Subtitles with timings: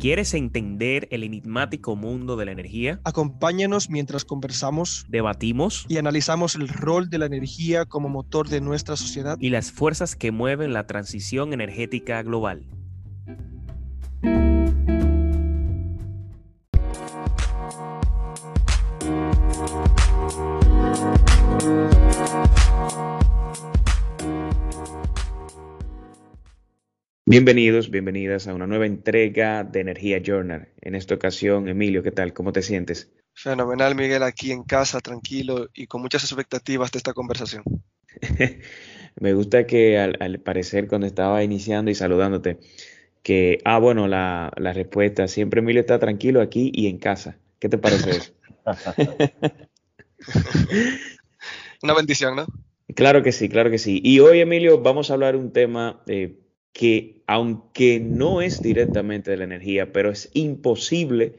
[0.00, 3.02] ¿Quieres entender el enigmático mundo de la energía?
[3.04, 8.96] Acompáñanos mientras conversamos, debatimos y analizamos el rol de la energía como motor de nuestra
[8.96, 12.64] sociedad y las fuerzas que mueven la transición energética global.
[27.30, 30.66] Bienvenidos, bienvenidas a una nueva entrega de Energía Journal.
[30.80, 32.32] En esta ocasión, Emilio, ¿qué tal?
[32.32, 33.12] ¿Cómo te sientes?
[33.34, 37.62] Fenomenal, Miguel, aquí en casa, tranquilo y con muchas expectativas de esta conversación.
[39.20, 42.58] Me gusta que al, parecer cuando estaba iniciando y saludándote,
[43.22, 47.38] que, ah, bueno, la, la respuesta, siempre Emilio está tranquilo aquí y en casa.
[47.60, 48.32] ¿Qué te parece eso?
[51.84, 52.46] Una bendición, ¿no?
[52.96, 54.00] Claro que sí, claro que sí.
[54.02, 56.34] Y hoy, Emilio, vamos a hablar un tema eh,
[56.72, 61.36] que aunque no es directamente de la energía, pero es imposible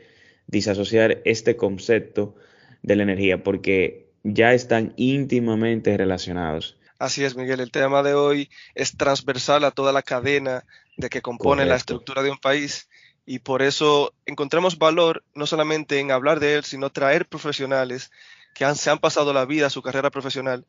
[0.47, 2.35] disasociar este concepto
[2.81, 6.77] de la energía porque ya están íntimamente relacionados.
[6.99, 7.59] Así es, Miguel.
[7.59, 10.65] El tema de hoy es transversal a toda la cadena
[10.97, 12.87] de que compone la estructura de un país
[13.25, 18.11] y por eso encontramos valor no solamente en hablar de él, sino traer profesionales
[18.53, 20.65] que se han pasado la vida, su carrera profesional,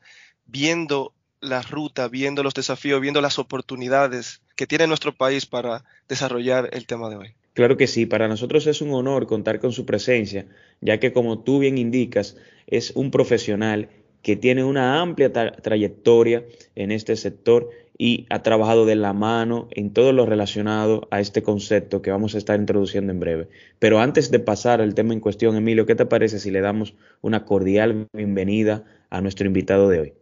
[0.46, 6.70] viendo la ruta, viendo los desafíos, viendo las oportunidades que tiene nuestro país para desarrollar
[6.72, 7.34] el tema de hoy.
[7.52, 10.46] Claro que sí, para nosotros es un honor contar con su presencia,
[10.80, 13.90] ya que como tú bien indicas, es un profesional
[14.22, 16.44] que tiene una amplia trayectoria
[16.76, 21.42] en este sector y ha trabajado de la mano en todo lo relacionado a este
[21.42, 23.48] concepto que vamos a estar introduciendo en breve.
[23.80, 26.94] Pero antes de pasar al tema en cuestión, Emilio, ¿qué te parece si le damos
[27.20, 30.12] una cordial bienvenida a nuestro invitado de hoy?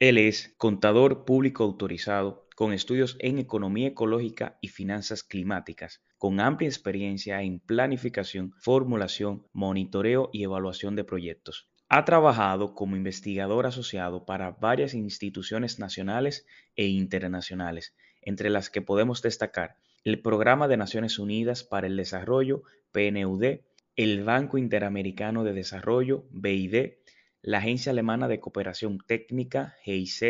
[0.00, 6.68] Él es contador público autorizado con estudios en economía ecológica y finanzas climáticas, con amplia
[6.68, 11.70] experiencia en planificación, formulación, monitoreo y evaluación de proyectos.
[11.88, 16.44] Ha trabajado como investigador asociado para varias instituciones nacionales
[16.74, 22.64] e internacionales, entre las que podemos destacar el Programa de Naciones Unidas para el Desarrollo,
[22.90, 23.60] PNUD,
[23.94, 26.94] el Banco Interamericano de Desarrollo, BID,
[27.42, 30.22] la Agencia Alemana de Cooperación Técnica, GIZ,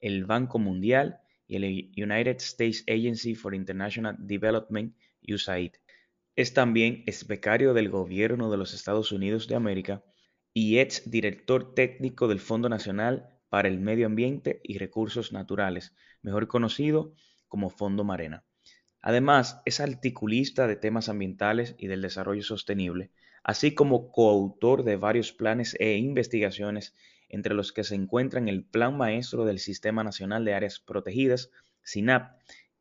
[0.00, 4.94] el Banco Mundial y el United States Agency for International Development,
[5.28, 5.72] USAID.
[6.34, 10.02] Es también ex becario del Gobierno de los Estados Unidos de América
[10.54, 16.48] y ex director técnico del Fondo Nacional para el Medio Ambiente y Recursos Naturales, mejor
[16.48, 17.14] conocido
[17.48, 18.44] como Fondo Marena.
[19.02, 23.10] Además, es articulista de temas ambientales y del desarrollo sostenible,
[23.42, 26.94] así como coautor de varios planes e investigaciones,
[27.28, 31.50] entre los que se encuentran el Plan Maestro del Sistema Nacional de Áreas Protegidas,
[31.82, 32.38] SINAP,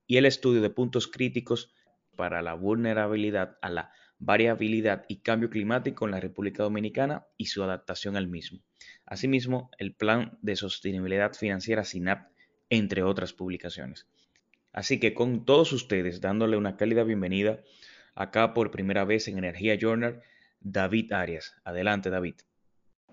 [0.08, 1.74] y el estudio de puntos críticos
[2.16, 7.64] para la vulnerabilidad a la variabilidad y cambio climático en la República Dominicana y su
[7.64, 8.60] adaptación al mismo.
[9.06, 12.30] Asimismo, el Plan de Sostenibilidad Financiera SINAP,
[12.70, 14.08] entre otras publicaciones.
[14.74, 17.62] Así que con todos ustedes, dándole una cálida bienvenida
[18.14, 20.22] acá por primera vez en Energía Journal,
[20.64, 21.56] David Arias.
[21.64, 22.36] Adelante, David.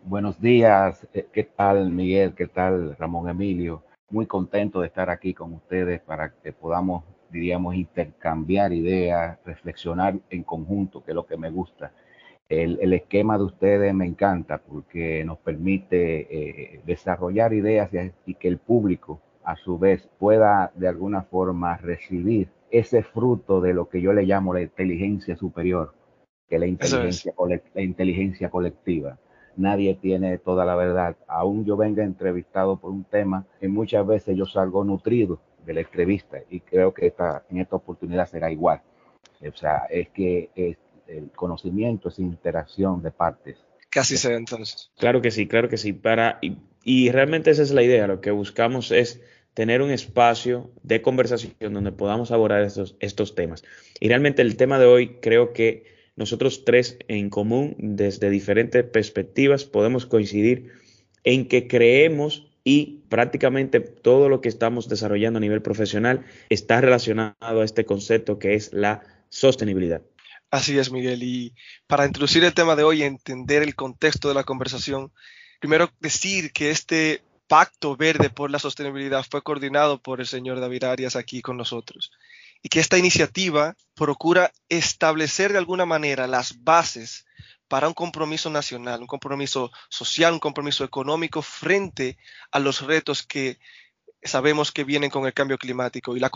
[0.04, 2.34] Buenos días, eh, ¿qué tal Miguel?
[2.34, 3.84] ¿Qué tal Ramón Emilio?
[4.10, 10.44] Muy contento de estar aquí con ustedes para que podamos, diríamos, intercambiar ideas, reflexionar en
[10.44, 11.92] conjunto, que es lo que me gusta.
[12.48, 17.90] El, esquema de ustedes me encanta porque nos permite eh, desarrollar ideas
[18.24, 23.74] y que el público a su vez pueda de alguna forma recibir ese fruto de
[23.74, 25.94] lo que yo le llamo la inteligencia superior,
[26.48, 27.34] que es la inteligencia,
[27.74, 29.18] la inteligencia colectiva.
[29.56, 31.16] Nadie tiene toda la verdad.
[31.26, 35.80] Aún yo venga entrevistado por un tema, y muchas veces yo salgo nutrido de la
[35.80, 38.80] entrevista y creo que esta, en esta oportunidad será igual.
[39.40, 43.58] O sea, es que el conocimiento es interacción de partes.
[43.90, 44.90] Casi se entonces.
[44.98, 45.92] Claro que sí, claro que sí.
[45.92, 48.06] Para, y, y realmente esa es la idea.
[48.06, 49.22] Lo que buscamos es
[49.54, 53.64] tener un espacio de conversación donde podamos abordar estos, estos temas.
[53.98, 59.64] Y realmente el tema de hoy creo que nosotros tres en común, desde diferentes perspectivas,
[59.64, 60.72] podemos coincidir
[61.24, 67.60] en que creemos y prácticamente todo lo que estamos desarrollando a nivel profesional está relacionado
[67.60, 70.02] a este concepto que es la sostenibilidad.
[70.50, 71.22] Así es, Miguel.
[71.22, 71.54] Y
[71.86, 75.12] para introducir el tema de hoy y entender el contexto de la conversación,
[75.60, 80.84] primero decir que este Pacto Verde por la Sostenibilidad fue coordinado por el señor David
[80.84, 82.10] Arias aquí con nosotros.
[82.62, 87.24] Y que esta iniciativa procura establecer de alguna manera las bases
[87.68, 92.16] para un compromiso nacional, un compromiso social, un compromiso económico frente
[92.50, 93.58] a los retos que
[94.22, 96.30] sabemos que vienen con el cambio climático y la,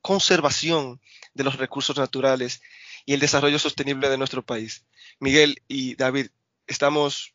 [0.00, 1.00] conservación
[1.34, 2.62] de los recursos naturales
[3.04, 4.84] y el desarrollo sostenible de nuestro país.
[5.20, 6.28] Miguel y David,
[6.66, 7.34] estamos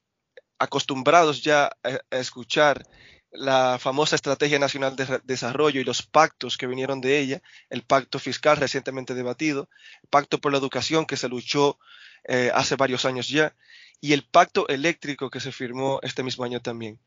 [0.60, 2.86] acostumbrados ya a, escuchar
[3.34, 8.20] la famosa Estrategia Nacional de Desarrollo y los pactos que vinieron de ella, el pacto
[8.20, 9.70] fiscal recientemente debatido,
[10.04, 11.80] el pacto por la educación que se luchó
[12.26, 13.56] eh, hace varios años ya,
[14.00, 17.00] y el pacto eléctrico que se firmó este mismo año también.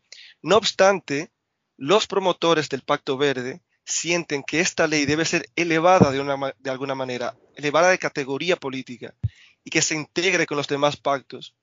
[0.42, 1.30] No obstante,
[1.76, 6.70] los promotores del pacto verde sienten que esta ley debe ser elevada de, una, de
[6.70, 9.14] alguna manera, elevada de categoría política
[9.62, 11.54] y que se integre con los demás pactos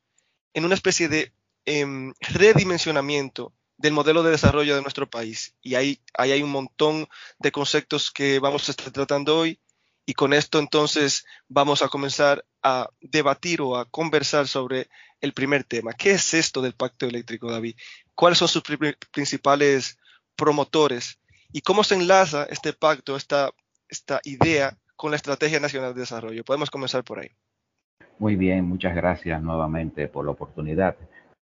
[0.53, 1.33] en una especie de
[1.65, 5.55] em, redimensionamiento del modelo de desarrollo de nuestro país.
[5.61, 7.07] Y ahí, hay un montón
[7.39, 9.59] de conceptos que vamos a estar tratando hoy.
[10.05, 14.89] Y con esto entonces vamos a comenzar a debatir o a conversar sobre
[15.21, 15.93] el primer tema.
[15.93, 17.75] ¿Qué es esto del pacto eléctrico, David?
[18.13, 18.63] ¿Cuáles son sus
[19.11, 19.97] principales
[20.35, 21.19] promotores?
[21.53, 23.51] ¿Y cómo se enlaza este pacto, esta,
[23.87, 26.43] esta idea con la Estrategia Nacional de Desarrollo?
[26.43, 27.29] Podemos comenzar por ahí.
[28.19, 30.95] Muy bien, muchas gracias nuevamente por la oportunidad.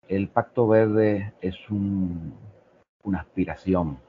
[0.07, 3.99] El Pacto Verde es una aspiración,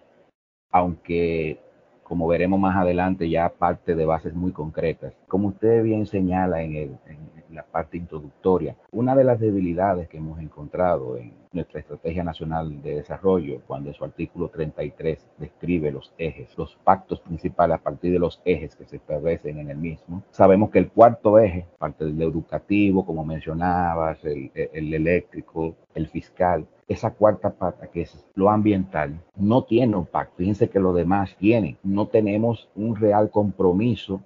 [0.70, 1.60] aunque
[2.04, 5.12] como veremos más adelante ya parte de bases muy concretas.
[5.26, 6.98] Como usted bien señala en, el,
[7.50, 12.96] la parte introductoria, una de las debilidades que hemos encontrado en nuestra Estrategia Nacional de
[12.96, 18.18] Desarrollo, cuando en su artículo 33 describe los ejes, los pactos principales a partir de
[18.18, 20.22] los ejes que se establecen en el mismo.
[20.30, 26.66] Sabemos que el cuarto eje, parte del educativo, como mencionabas, el, el eléctrico, el fiscal,
[26.88, 30.36] esa cuarta pata, que es lo ambiental, no tiene un pacto.
[30.38, 31.76] Fíjense que los demás tienen.
[31.82, 34.22] No tenemos un real compromiso,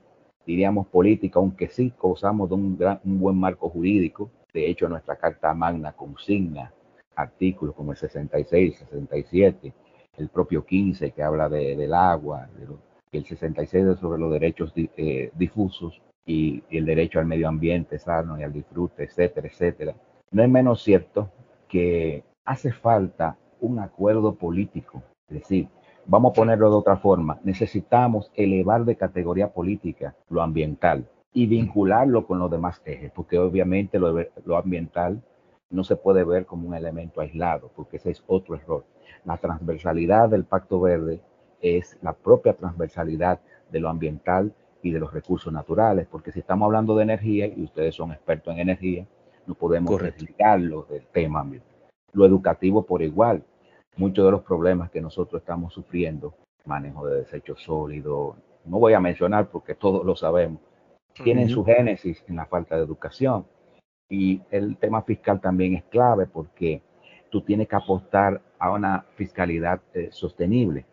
[0.47, 4.31] diríamos político, aunque sí gozamos de un, gran, un buen marco jurídico.
[4.53, 6.73] De hecho, nuestra Carta Magna consigna
[7.17, 9.73] artículos como el 66, 67,
[10.19, 12.67] el propio 15 que habla de, del agua, de
[13.19, 18.39] el 66 sobre los derechos eh, difusos y, y, el derecho al medio ambiente sano
[18.39, 19.95] y al disfrute, etcétera, etcétera.
[20.31, 21.31] No es menos cierto
[21.69, 25.69] que hace falta un acuerdo político, es decir,
[26.07, 32.27] vamos a ponerlo de otra forma, necesitamos elevar de categoría política lo ambiental y vincularlo
[32.27, 34.15] con los demás ejes, porque obviamente lo,
[34.45, 35.23] lo ambiental
[35.71, 38.85] no se puede ver como un elemento aislado, porque ese es otro error.
[39.25, 41.21] La transversalidad del Pacto Verde
[41.63, 43.41] es la propia transversalidad
[43.71, 44.53] de lo ambiental
[44.83, 48.53] y de los recursos naturales, porque si estamos hablando de energía, y ustedes son expertos
[48.53, 49.07] en energía,
[49.47, 51.73] no podemos desligarlo del tema ambiental.
[52.13, 53.43] Lo educativo por igual.
[53.97, 56.35] Muchos de los problemas que nosotros estamos sufriendo,
[56.65, 60.61] manejo de desechos sólidos, no voy a mencionar porque todos lo sabemos,
[61.25, 63.47] tienen su génesis en la falta de educación.
[64.09, 66.83] Y el tema fiscal también es clave porque
[67.31, 70.85] tú tienes que apostar a una fiscalidad eh, sostenible,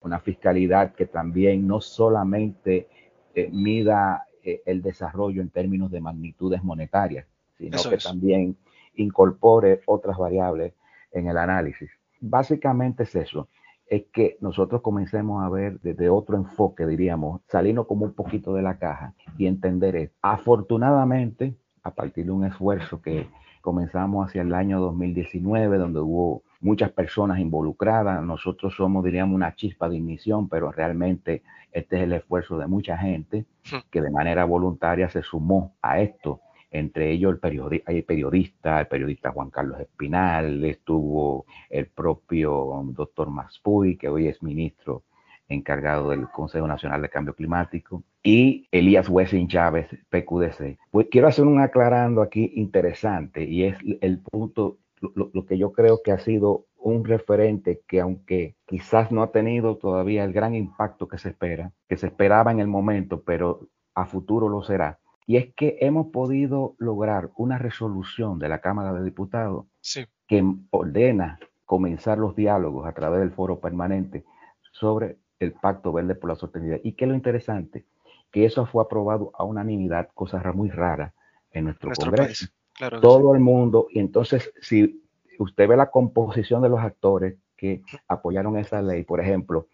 [0.00, 2.88] una fiscalidad que también no solamente
[3.34, 7.26] eh, mida eh, el desarrollo en términos de magnitudes monetarias,
[7.58, 8.04] sino Eso que es.
[8.04, 8.56] también
[8.94, 10.74] incorpore otras variables
[11.12, 11.90] en el análisis.
[12.24, 13.48] Básicamente es eso,
[13.86, 18.62] es que nosotros comencemos a ver desde otro enfoque, diríamos, salirnos como un poquito de
[18.62, 23.28] la caja y entender es, afortunadamente, a partir de un esfuerzo que
[23.60, 28.22] comenzamos hacia el año 2019, donde hubo muchas personas involucradas.
[28.22, 31.42] Nosotros somos, diríamos, una chispa de ignición, pero realmente
[31.72, 33.46] este es el esfuerzo de mucha gente
[33.90, 36.40] que de manera voluntaria se sumó a esto.
[36.72, 43.28] Entre ellos el periodi hay periodista, el periodista Juan Carlos Espinal, estuvo el propio doctor
[43.28, 45.04] Maspuy, que hoy es ministro
[45.48, 50.78] encargado del Consejo Nacional de Cambio Climático, y Elías Wessing Chávez, PQDC.
[50.90, 55.72] Pues quiero hacer un aclarando aquí interesante y es el punto, lo, lo, que yo
[55.72, 60.54] creo que ha sido un referente que aunque quizás no ha tenido todavía el gran
[60.54, 64.98] impacto que se espera, que se esperaba en el momento, pero a futuro lo será.
[65.26, 70.06] Y es que hemos podido lograr una resolución de la Cámara de Diputados sí.
[70.26, 74.24] que ordena comenzar los diálogos a través del foro permanente
[74.72, 76.80] sobre el Pacto Verde por la Sostenibilidad.
[76.84, 77.86] ¿Y qué es lo interesante?
[78.30, 81.14] Que eso fue aprobado a unanimidad, cosa muy rara
[81.50, 82.46] en nuestro, nuestro Congreso.
[82.74, 83.36] Claro Todo sí.
[83.36, 85.02] el mundo, y entonces si
[85.38, 89.68] usted ve la composición de los actores que apoyaron esa ley, por ejemplo,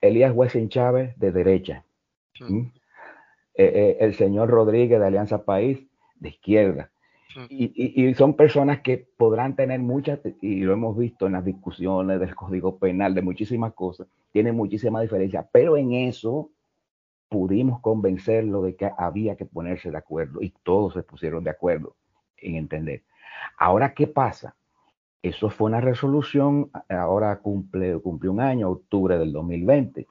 [0.00, 1.84] Elías Wessing Chávez de derecha,
[2.40, 2.66] ¿Mm?
[3.58, 5.86] Eh, eh, el señor Rodríguez de Alianza País
[6.16, 6.90] de izquierda,
[7.50, 11.44] y, y, y, son personas que podrán tener muchas, y lo hemos visto en las
[11.44, 16.50] discusiones del Código Penal, de muchísimas cosas, tienen muchísima diferencia, pero en eso
[17.28, 21.96] pudimos convencerlo de que había que ponerse de acuerdo y todos se pusieron de acuerdo
[22.38, 23.02] en entender.
[23.58, 24.54] Ahora, ¿qué pasa?
[25.22, 30.06] Eso fue una resolución, ahora cumple, cumple un año, octubre del 2020.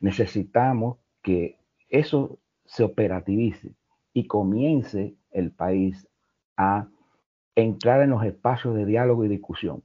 [0.00, 3.72] Necesitamos que eso se operativice
[4.12, 6.08] y comience el país
[6.56, 6.88] a
[7.54, 9.82] entrar en los espacios de diálogo y discusión.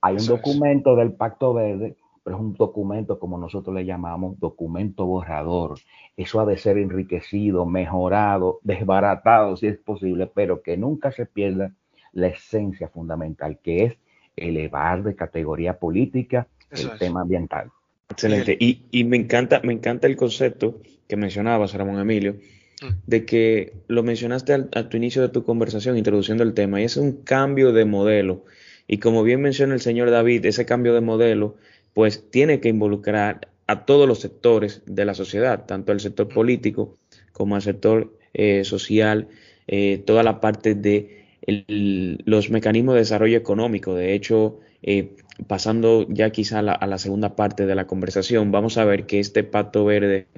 [0.00, 5.06] Hay un documento del Pacto Verde, pero es un documento, como nosotros le llamamos, documento
[5.06, 5.78] borrador.
[6.16, 11.72] Eso ha de ser enriquecido, mejorado, desbaratado, si es posible, pero que nunca se pierda
[12.12, 13.98] la esencia fundamental, que es
[14.36, 17.70] elevar de categoría política el tema ambiental.
[18.14, 18.56] Excelente.
[18.58, 22.36] Y, me encanta, me encanta el concepto que mencionabas, Ramón Emilio,
[22.80, 22.86] mm.
[23.06, 26.84] de que lo mencionaste al, a tu inicio de tu conversación, introduciendo el tema, y
[26.84, 28.44] es un cambio de modelo.
[28.86, 31.56] Y como bien menciona el señor David, ese cambio de modelo,
[31.92, 36.34] pues tiene que involucrar a todos los sectores de la sociedad, tanto el sector mm.
[36.34, 36.98] político
[37.32, 39.28] como el sector eh, social,
[39.66, 43.94] eh, toda la parte de los mecanismos de desarrollo económico.
[43.94, 48.84] De hecho, eh, pasando ya quizá a la, segunda parte de la conversación, vamos a
[48.84, 50.28] ver que este pacto verde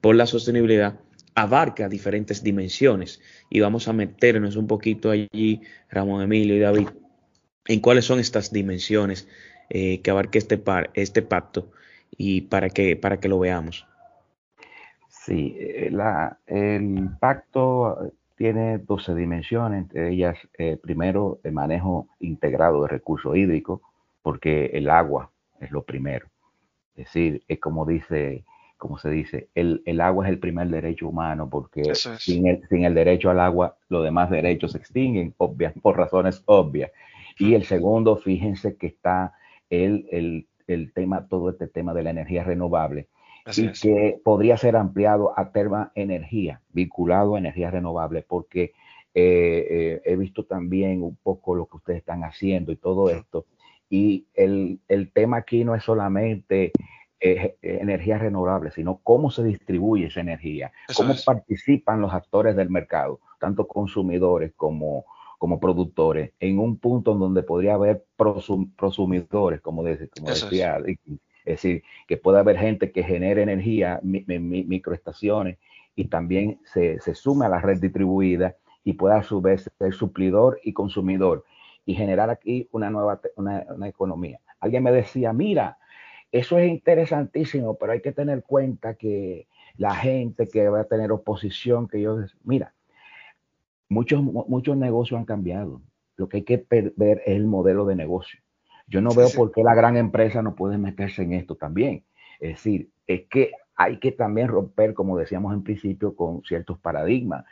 [0.00, 1.00] por la sostenibilidad
[1.34, 6.88] abarca diferentes dimensiones y vamos a meternos un poquito allí, Ramón Emilio y David,
[7.66, 9.28] en cuáles son estas dimensiones
[9.70, 10.60] eh, que abarca este,
[10.94, 11.70] este pacto
[12.16, 13.86] y para que, para que lo veamos.
[15.08, 15.92] Sí, eh,
[16.46, 23.80] el pacto tiene 12 dimensiones, entre ellas, eh, primero, el manejo integrado de recursos hídricos,
[24.22, 26.26] porque el agua es lo primero.
[26.96, 28.44] Es decir, es como dice,
[28.76, 32.94] como se dice, el, agua es el primer derecho humano, porque sin el, sin el,
[32.94, 36.90] derecho al agua, los demás derechos se extinguen, obvias, por razones obvias.
[37.38, 39.34] Y el segundo, fíjense que está
[39.70, 43.08] el, el, el tema, todo este tema de la energía renovable,
[43.56, 48.72] y que podría ser ampliado a tema energía, vinculado a energías renovables, porque
[49.14, 53.46] eh, eh, he visto también un poco lo que ustedes están haciendo y todo esto.
[53.90, 56.72] Y el, el tema aquí no es solamente
[57.20, 63.18] eh, energía renovable, sino cómo se distribuye esa energía, cómo participan los actores del mercado,
[63.40, 65.04] tanto consumidores como,
[65.36, 70.96] como productores, en un punto en donde podría haber prosumidores, como, dice, como decía es
[71.44, 75.58] decir, que pueda haber gente que genere energía, en microestaciones,
[75.96, 78.54] y también se, se sume a la red distribuida
[78.84, 81.44] y pueda a su vez ser suplidor y consumidor
[81.88, 84.40] y generar aquí una nueva una, economía.
[84.60, 85.78] Alguien me decía, mira,
[86.30, 91.10] eso es interesantísimo, pero hay que tener cuenta que la gente que va a tener
[91.12, 92.74] oposición, que yo, mira,
[93.88, 95.80] muchos, muchos negocios han cambiado.
[96.16, 98.38] Lo que hay que ver es el modelo de negocio.
[98.86, 102.04] Yo no veo por qué la gran empresa no puede meterse en esto también.
[102.38, 107.44] Es decir, es que hay que también romper, como decíamos en principio, con ciertos paradigmas.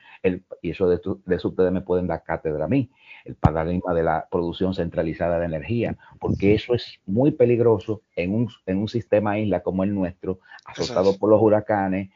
[0.60, 2.90] y eso de, eso ustedes me pueden dar cátedra a mí,
[3.24, 8.48] el paradigma de la producción centralizada de energía, porque eso es muy peligroso en un,
[8.66, 12.10] en un sistema isla como el nuestro, azotado por los huracanes,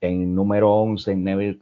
[0.00, 1.60] en número 11 en, en,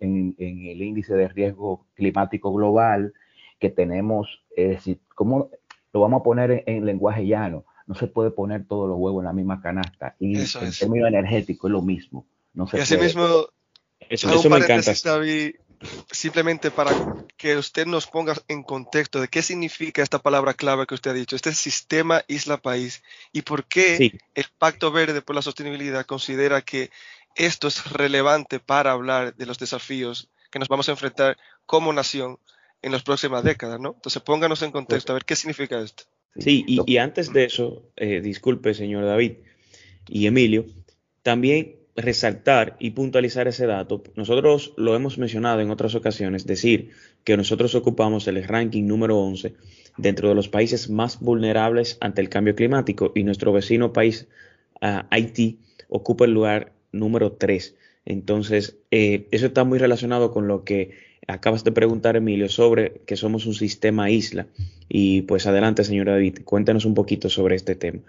[0.00, 3.12] en, el índice de riesgo climático global,
[3.58, 5.50] que tenemos, es decir, como
[5.92, 7.66] lo vamos a poner en, lenguaje llano.
[7.86, 10.16] No se puede poner todos los huevos en la misma canasta.
[10.18, 12.26] Y en términos energéticos es lo mismo.
[12.54, 13.46] No se y así mismo,
[14.08, 14.94] eso, me encanta.
[16.10, 16.92] simplemente para
[17.36, 21.14] que usted nos ponga en contexto de qué significa esta palabra clave que usted ha
[21.14, 26.90] dicho, este sistema isla-país, y por qué el Pacto Verde por la Sostenibilidad considera que
[27.34, 31.36] esto es relevante para hablar de los desafíos que nos vamos a enfrentar
[31.66, 32.38] como nación
[32.80, 33.92] en las próximas décadas, ¿no?
[33.94, 36.04] Entonces pónganos en contexto, a ver qué significa esto.
[36.36, 39.34] Sí, y, antes de eso, eh, disculpe, señor David
[40.08, 40.66] y Emilio,
[41.22, 44.02] también resaltar y puntualizar ese dato.
[44.16, 46.90] Nosotros lo hemos mencionado en otras ocasiones, decir
[47.22, 49.54] que nosotros ocupamos el ranking número 11
[49.96, 54.26] dentro de los países más vulnerables ante el cambio climático y nuestro vecino país,
[54.82, 57.76] uh, Haití, ocupa el lugar número 3.
[58.06, 60.90] Entonces, eh, eso está muy relacionado con lo que
[61.28, 64.46] acabas de preguntar, Emilio, sobre que somos un sistema isla.
[64.88, 68.00] Y pues adelante, señor David, cuéntanos un poquito sobre este tema.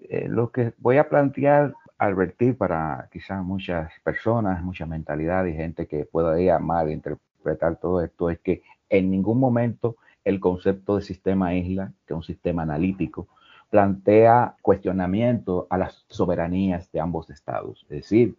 [0.00, 5.86] Eh, lo que voy a plantear, advertir para quizás muchas personas, mucha mentalidad y gente
[5.86, 11.54] que pueda mal interpretar todo esto, es que en ningún momento el concepto de sistema
[11.54, 13.28] isla, que es un sistema analítico,
[13.70, 17.86] plantea cuestionamiento a las soberanías de ambos estados.
[17.88, 18.36] Es decir,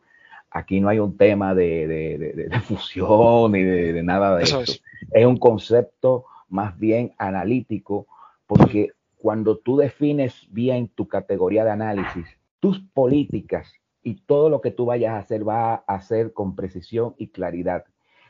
[0.54, 4.62] Aquí no hay un tema de, fusión ni de, nada de eso.
[4.62, 4.82] Es.
[5.26, 8.08] un concepto más bien analítico,
[8.46, 12.28] porque cuando tú defines bien tu categoría de análisis,
[12.60, 17.16] tus políticas y todo lo que tú vayas a hacer va a hacer con precisión
[17.18, 17.86] y claridad.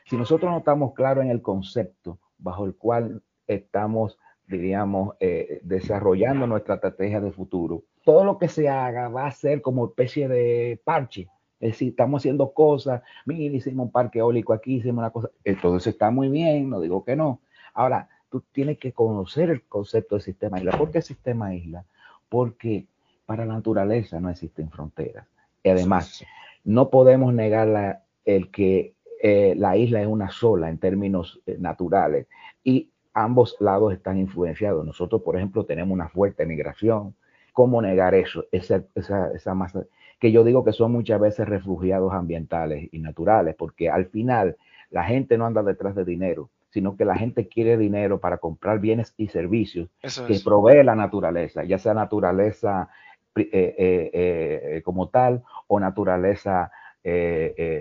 [0.06, 6.46] Si nosotros no estamos claros en el concepto bajo el cual estamos diríamos, eh, desarrollando
[6.46, 10.80] nuestra estrategia de futuro, todo lo que se haga va a ser como especie de
[10.84, 11.28] parche.
[11.60, 15.30] Es decir, estamos haciendo cosas, mira, hicimos un parque eólico aquí, hicimos una cosa,
[15.62, 17.40] todo eso está muy bien, no digo que no.
[17.72, 20.72] Ahora, tú tienes que conocer el concepto de sistema isla.
[20.76, 21.84] ¿Por qué sistema isla?
[22.28, 22.86] Porque
[23.26, 25.26] para la naturaleza no existen fronteras.
[25.62, 26.24] Y además,
[26.64, 32.26] no podemos negar el que eh, la isla es una sola en términos eh, naturales
[32.62, 34.84] y ambos lados están influenciados.
[34.84, 37.14] Nosotros, por ejemplo, tenemos una fuerte migración.
[37.52, 38.46] ¿Cómo negar eso?
[38.50, 39.86] Esa, esa, esa masa
[40.24, 44.56] que yo digo que son muchas veces refugiados ambientales y naturales, porque al final
[44.88, 48.78] la gente no anda detrás de dinero, sino que la gente quiere dinero para comprar
[48.78, 49.90] bienes y servicios
[50.26, 52.88] que provee la naturaleza, ya sea naturaleza
[53.36, 56.72] eh, eh, eh, como tal o naturaleza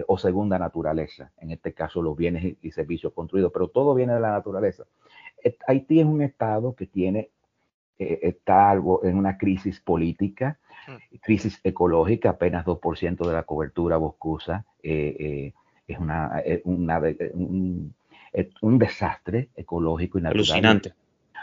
[0.07, 4.19] o segunda naturaleza, en este caso los bienes y servicios construidos, pero todo viene de
[4.19, 4.83] la naturaleza.
[5.65, 7.29] Haití es un estado que tiene,
[7.97, 10.57] está algo en una crisis política,
[10.87, 11.17] mm.
[11.21, 16.99] crisis ecológica, apenas 2% de la cobertura boscosa es una, una
[17.33, 17.93] un,
[18.61, 20.41] un, desastre ecológico y natural.
[20.41, 20.93] Alucinante.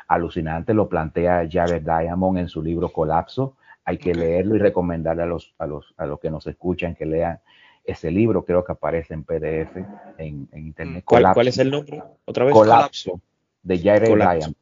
[0.08, 5.26] Alucinante, lo plantea Jared Diamond en su libro Colapso hay que leerlo y recomendarle a
[5.26, 7.40] los, a, los, a los que nos escuchan que lean
[7.84, 9.76] ese libro, creo que aparece en PDF
[10.18, 11.02] en, internet.
[11.04, 12.02] ¿Cuál, ¿Cuál, es el nombre?
[12.24, 12.52] Otra vez.
[12.52, 13.20] Colapso,
[13.62, 14.54] de Jared Diamond.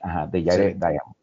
[0.00, 1.16] Ajá, de Jared Diamond.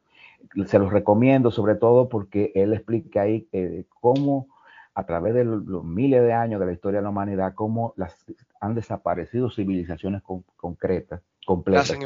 [0.66, 4.48] Se los recomiendo sobre todo porque él explica ahí eh, cómo
[4.94, 8.26] a través de los, miles de años de la historia de la humanidad, cómo las,
[8.60, 10.24] han desaparecido civilizaciones
[10.56, 12.00] concretas, completas,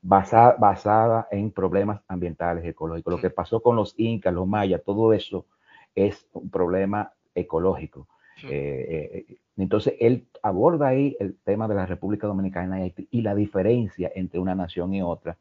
[0.00, 3.12] basada, en problemas ambientales, ecológicos.
[3.12, 5.44] Lo que pasó con los incas, los mayas, todo eso
[5.94, 8.08] es un problema ecológico.
[8.44, 14.10] Eh, eh, entonces, él aborda ahí el tema de la República Dominicana y la diferencia
[14.14, 15.36] entre una nación y otra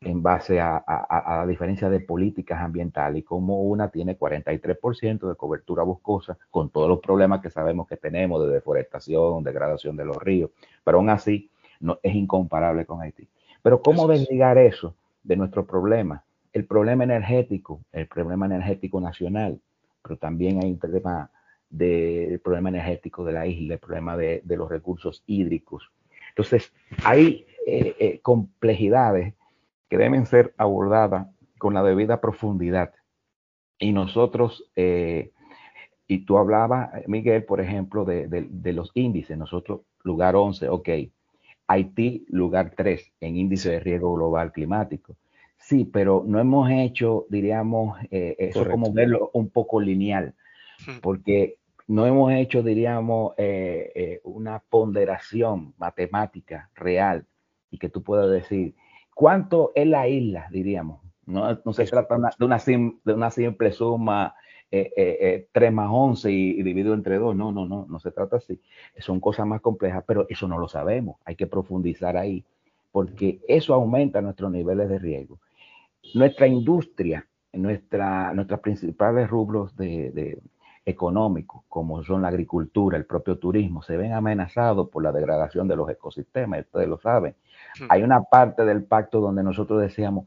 [0.00, 0.84] en base a,
[1.26, 6.88] la diferencia de políticas ambientales y como una tiene 43% de cobertura boscosa con todos
[6.88, 10.50] los problemas que sabemos que tenemos de deforestación, degradación de los ríos,
[10.84, 13.28] pero aún así no, es incomparable con Haití.
[13.62, 16.24] Pero ¿cómo desligar eso de nuestro problema?
[16.52, 19.60] El problema energético, el problema energético nacional,
[20.02, 21.30] pero también hay un problema
[21.68, 25.90] del problema energético de la isla, el problema de, los recursos hídricos.
[26.28, 26.72] Entonces,
[27.04, 29.34] hay eh, eh, complejidades
[29.88, 32.92] que deben ser abordadas con la debida profundidad.
[33.78, 35.32] Y nosotros, eh,
[36.06, 40.88] y tú hablabas, Miguel, por ejemplo, de, de, los índices, nosotros, lugar 11, ok,
[41.68, 45.16] Haití, lugar 3 en índice de riesgo global climático.
[45.58, 50.34] Sí, pero no hemos hecho, diríamos, eh, eso como verlo un poco lineal,
[51.02, 57.26] porque no hemos hecho, diríamos, eh, eh, una ponderación matemática real
[57.70, 58.74] y que tú puedas decir,
[59.16, 61.00] ¿cuánto es la isla, diríamos?
[61.24, 62.58] No, no se trata de una,
[63.04, 64.34] de una simple suma
[64.70, 67.34] eh, eh, 3 eh, más 11 y, dividido entre 2.
[67.34, 68.60] No, no, no, no se trata así.
[68.98, 71.16] Son cosas más complejas, pero eso no lo sabemos.
[71.24, 72.44] Hay que profundizar ahí,
[72.92, 75.40] porque eso aumenta nuestros niveles de riesgo.
[76.14, 80.38] Nuestra industria, nuestra, nuestros principales rubros de,
[80.84, 85.74] económicos, como son la agricultura, el propio turismo, se ven amenazados por la degradación de
[85.74, 87.34] los ecosistemas, ustedes lo saben.
[87.88, 90.26] Hay una parte del pacto donde nosotros decíamos,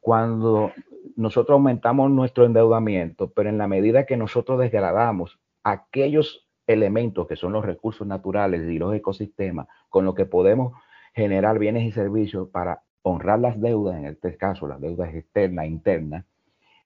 [0.00, 0.72] cuando
[1.16, 7.52] nosotros aumentamos nuestro endeudamiento, pero en la medida que nosotros degradamos aquellos elementos que son
[7.52, 10.74] los recursos naturales y los ecosistemas, con lo que podemos
[11.14, 15.68] generar bienes y servicios para honrar las deudas, en este caso las deudas externas e
[15.68, 16.24] internas,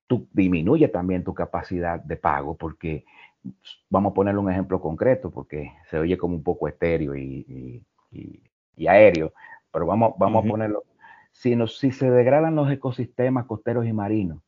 [0.07, 3.05] tú disminuye también tu capacidad de pago porque
[3.89, 7.83] vamos a ponerle un ejemplo concreto porque se oye como un poco estéreo y,
[8.87, 9.33] aéreo,
[9.73, 10.85] pero vamos, vamos a ponerlo
[11.39, 14.41] si, se degradan los ecosistemas costeros y marinos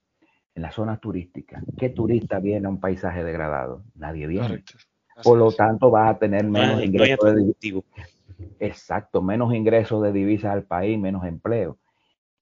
[0.54, 3.85] en las zonas turísticas, ¿qué turista viene a un paisaje degradado?
[3.94, 4.64] Nadie viene.
[5.22, 7.85] Por lo tanto, vas a tener menos ingresos de divisas.
[8.59, 11.78] Exacto, menos ingresos de divisas al país, menos empleo.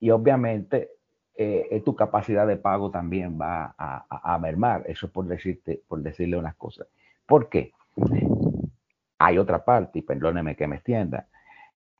[0.00, 0.92] Y obviamente
[1.34, 4.84] eh, eh, tu capacidad de pago también va a, mermar.
[4.86, 6.86] Eso por decirte, por decirle unas cosas.
[7.26, 7.72] ¿Por qué?
[9.18, 11.28] Hay otra parte, y perdóneme que me extienda.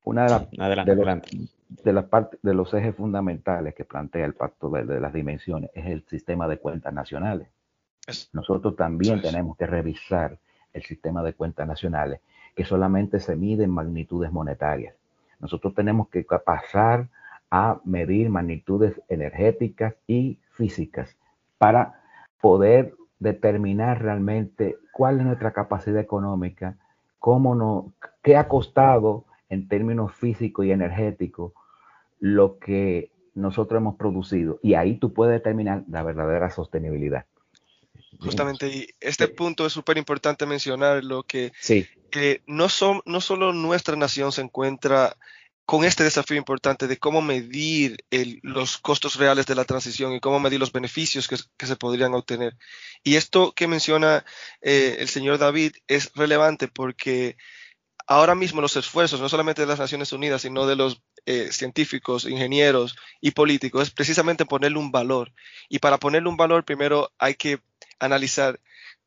[0.08, 5.12] Una de, las partes de los ejes fundamentales que plantea el Pacto Verde de las
[5.12, 7.48] Dimensiones es el sistema de cuentas nacionales.
[8.32, 10.38] Nosotros también tenemos que revisar
[10.72, 12.20] el sistema de cuentas nacionales,
[12.56, 14.94] que solamente se mide en magnitudes monetarias.
[15.40, 17.08] Nosotros tenemos que pasar
[17.50, 21.18] a medir magnitudes energéticas y físicas
[21.58, 22.00] para
[22.40, 26.76] poder determinar realmente cuál es nuestra capacidad económica,
[27.18, 27.92] cómo no,
[28.22, 31.52] qué ha costado en términos físicos y energéticos
[32.20, 37.26] lo que nosotros hemos producido y ahí tú puedes determinar la verdadera sostenibilidad.
[38.20, 41.86] Justamente, y este punto es súper importante mencionarlo, que, sí.
[42.10, 45.16] que no, son, no solo nuestra nación se encuentra
[45.68, 47.98] con este desafío importante de cómo medir
[48.42, 52.56] los costos reales de la transición y cómo medir los beneficios que, se podrían obtener.
[53.04, 54.24] Y esto que menciona
[54.62, 57.36] eh, el señor David es relevante porque
[58.08, 62.24] ahora mismo los esfuerzos, no solamente de las Naciones Unidas, sino de los eh, científicos,
[62.24, 65.30] ingenieros y políticos, es precisamente ponerle un valor.
[65.68, 67.60] Y para ponerle un valor, primero hay que
[68.00, 68.60] analizar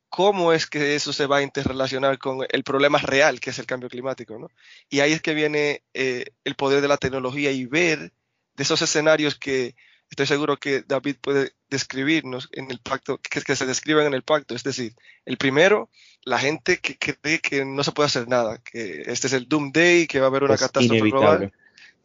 [0.08, 3.66] cómo es que eso se va a interrelacionar con el problema real que es el
[3.66, 4.38] cambio climático.
[4.38, 4.50] ¿no?
[4.88, 8.14] Y ahí es que viene eh, el poder de la tecnología y ver
[8.56, 9.76] de esos escenarios que
[10.12, 14.24] estoy seguro que David puede describirnos en el pacto, que, que se describen en el
[14.24, 14.54] pacto.
[14.54, 14.94] Es decir,
[15.26, 15.90] el primero,
[16.24, 20.06] la gente que cree que no se puede hacer nada, que este es el Doomsday,
[20.08, 21.52] que va a haber una catástrofe global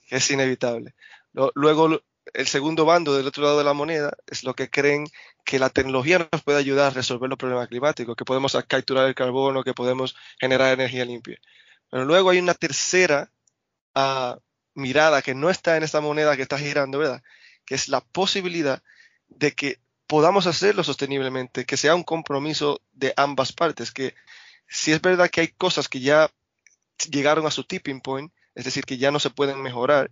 [0.08, 0.94] es inevitable.
[1.54, 2.00] Luego,
[2.32, 5.06] el segundo bando del otro lado de la moneda es lo que creen
[5.44, 9.14] que la tecnología nos puede ayudar a resolver los problemas climáticos, que podemos capturar el
[9.14, 11.38] carbono, que podemos generar energía limpia.
[11.90, 13.30] Pero luego hay una tercera
[13.94, 14.38] ah,
[14.74, 17.22] mirada que no está en esta moneda que está girando, ¿verdad?
[17.66, 18.82] Que es la posibilidad
[19.28, 24.14] de que podamos hacerlo sosteniblemente, que sea un compromiso de ambas partes, que
[24.68, 26.30] si es verdad que hay cosas que ya
[27.10, 30.10] llegaron a su tipping point, es decir, que ya no se pueden mejorar,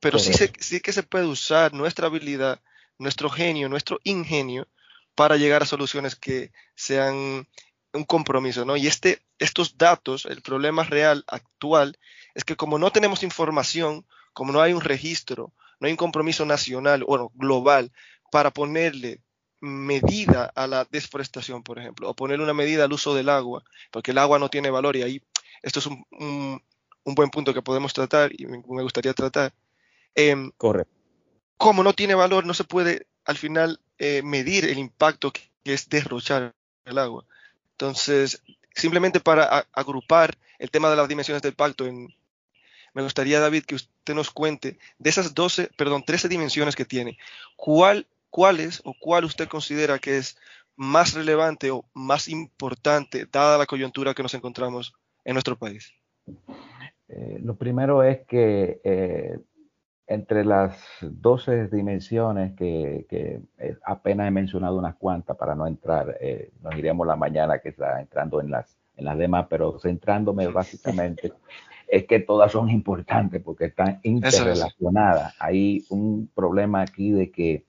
[0.00, 2.60] pero sí, sí que se puede usar nuestra habilidad,
[2.98, 4.68] nuestro genio, nuestro ingenio
[5.14, 7.48] para llegar a soluciones que sean
[7.92, 8.76] un compromiso, ¿no?
[8.76, 11.98] Y este, estos datos, el problema real actual
[12.34, 15.52] es que como no tenemos información, como no hay un registro,
[15.84, 17.92] no hay un compromiso nacional o global
[18.32, 19.20] para ponerle
[19.60, 24.12] medida a la desforestación, por ejemplo, o ponerle una medida al uso del agua, porque
[24.12, 25.22] el agua no tiene valor y ahí
[25.62, 26.06] esto es un,
[27.04, 29.52] un buen punto que podemos tratar y me, gustaría tratar.
[30.14, 30.90] Eh, Correcto.
[31.58, 35.90] Como no tiene valor, no se puede al final eh, medir el impacto que, es
[35.90, 36.54] derrochar
[36.86, 37.26] el agua.
[37.72, 38.42] Entonces,
[38.74, 41.86] simplemente para agrupar el tema de las dimensiones del pacto,
[42.94, 47.18] me gustaría, David, que usted nos cuente de esas 12, perdón, 13 dimensiones que tiene,
[47.56, 50.38] ¿cuál, ¿cuáles o cuál usted considera que es
[50.76, 55.92] más relevante o más importante dada la coyuntura que nos encontramos en nuestro país?
[57.08, 59.38] Eh, lo primero es que eh,
[60.06, 66.16] entre las 12 dimensiones que, eh, apenas he mencionado unas cuantas para no entrar,
[66.62, 71.32] nos iríamos la mañana que está entrando en las, en las demás, pero centrándome básicamente
[71.88, 75.34] es que todas son importantes porque están interrelacionadas.
[75.38, 77.64] Hay un problema aquí de que,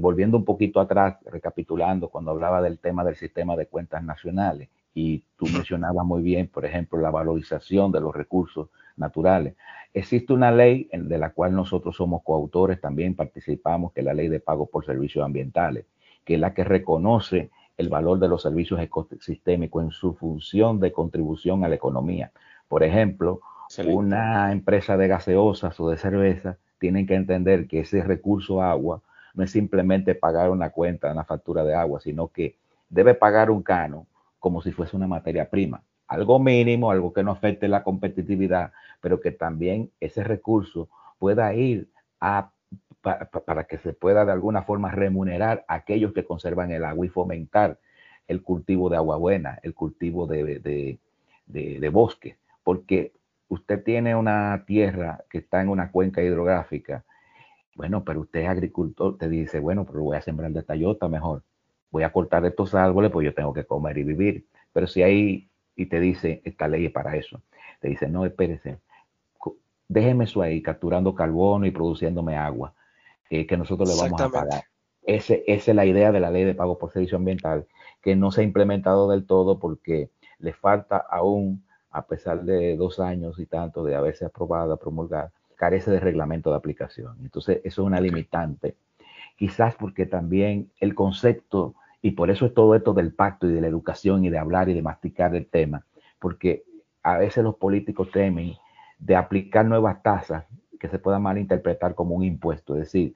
[0.00, 5.22] volviendo un poquito atrás, recapitulando, cuando hablaba del tema del sistema de cuentas nacionales, y
[5.36, 9.54] tú mencionabas muy bien, por ejemplo, la valorización de los recursos naturales.
[9.94, 14.28] Existe una ley de la cual nosotros somos coautores, también participamos, que es la ley
[14.28, 15.86] de pago por servicios ambientales,
[16.24, 20.92] que es la que reconoce el valor de los servicios ecosistémicos en su función de
[20.92, 22.32] contribución a la economía.
[22.70, 23.40] Por ejemplo,
[23.88, 29.02] una empresa de gaseosas o de cerveza tienen que entender que ese recurso agua
[29.34, 32.54] no es simplemente pagar una cuenta, una factura de agua, sino que
[32.88, 34.06] debe pagar un cano
[34.38, 35.82] como si fuese una materia prima.
[36.06, 41.88] Algo mínimo, algo que no afecte la competitividad, pero que también ese recurso pueda ir
[42.20, 42.52] a,
[43.02, 47.08] para que se pueda de alguna forma remunerar a aquellos que conservan el agua y
[47.08, 47.78] fomentar
[48.28, 50.98] el cultivo de agua buena, el cultivo de, de,
[51.46, 52.36] de, bosque,
[52.70, 53.12] porque
[53.48, 57.04] usted tiene una tierra que está en una cuenca hidrográfica,
[57.74, 61.42] bueno, pero usted es agricultor, te dice, bueno, pero voy a sembrar de tallota mejor
[61.90, 64.46] voy a cortar estos árboles, pues yo tengo que comer y vivir.
[64.72, 67.42] Pero si hay, y te dice, esta ley es para eso,
[67.80, 68.78] te dice, no, espérese,
[69.88, 72.74] déjeme eso ahí, capturando carbono y produciéndome agua,
[73.30, 74.64] eh, que nosotros le vamos a pagar.
[75.02, 77.66] Ese, esa es la idea de la ley de pago por servicio ambiental,
[78.00, 83.00] que no se ha implementado del todo porque le falta aún, a pesar de dos
[83.00, 87.16] años y tanto de haberse aprobado, promulgada, carece de reglamento de aplicación.
[87.22, 88.76] Entonces, eso es una limitante.
[89.36, 93.60] Quizás porque también el concepto y por eso es todo esto del pacto y de
[93.60, 95.84] la educación y de hablar y de masticar el tema,
[96.18, 96.64] porque
[97.02, 98.54] a veces los políticos temen
[98.98, 100.44] de aplicar nuevas tasas
[100.78, 102.74] que se puedan malinterpretar como un impuesto.
[102.74, 103.14] Es decir,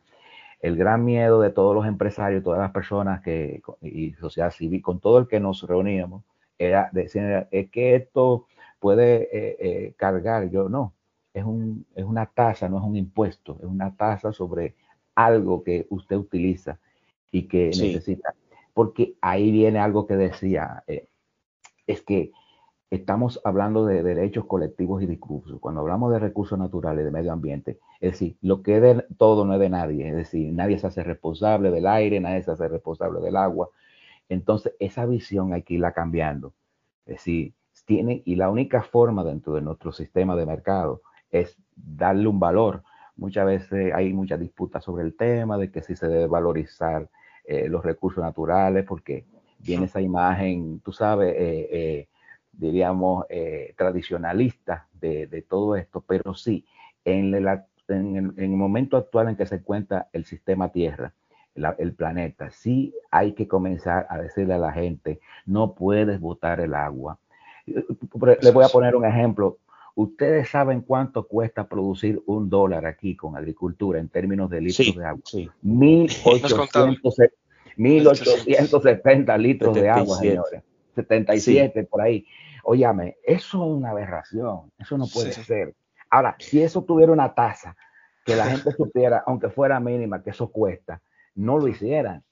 [0.61, 5.01] el gran miedo de todos los empresarios, todas las personas que, y sociedad civil, con
[5.01, 6.25] todo el que nos reuníamos,
[6.59, 8.47] era decir, es que esto
[8.85, 10.51] puede eh, eh, cargar.
[10.51, 10.93] Yo no,
[11.33, 14.75] es, un, es una tasa, no es un impuesto, es una tasa sobre
[15.15, 16.79] algo que usted utiliza
[17.33, 18.35] y que necesita
[18.75, 21.09] porque ahí viene algo que decía, eh,
[21.87, 22.33] es que
[22.91, 25.59] estamos hablando de derechos colectivos y discursos.
[25.61, 29.47] Cuando hablamos de recursos naturales, de medio ambiente, es decir, lo que es de todo
[29.47, 30.11] no es de nadie.
[30.11, 33.71] Es decir, nadie se hace responsable del aire, nadie se hace responsable del agua.
[34.29, 36.53] Entonces, esa visión hay que irla cambiando.
[37.07, 42.29] Es decir, tiene, y la única forma dentro de nuestro sistema de mercado es darle
[42.29, 42.83] un valor.
[43.17, 47.09] Muchas veces hay muchas disputas sobre el tema de que si se debe valorizar
[47.45, 49.27] eh, los recursos naturales, porque
[49.59, 52.09] viene esa imagen, tú sabes, eh, eh,
[52.53, 53.27] diríamos,
[53.77, 56.65] tradicionalista de, todo esto, pero sí,
[57.05, 61.13] en, en, el, momento actual en que se encuentra el sistema Tierra,
[61.79, 66.75] el planeta, sí hay que comenzar a decirle a la gente, no puedes botar el
[66.75, 67.19] agua.
[67.67, 69.59] Le voy a poner un ejemplo.
[69.97, 75.05] Ustedes saben cuánto cuesta producir un dólar aquí con agricultura en términos de litros de
[75.05, 75.23] agua.
[75.25, 75.49] Sí.
[77.77, 80.63] 1870 litros de agua, señores.
[80.95, 82.27] 77 por ahí.
[82.65, 84.73] Óyame, eso es una aberración.
[84.79, 85.75] Eso no puede ser.
[86.11, 87.77] Ahora, si eso tuviera una tasa
[88.25, 91.01] que la gente supiera, aunque fuera mínima, que eso cuesta,
[91.35, 92.25] no lo hicieran.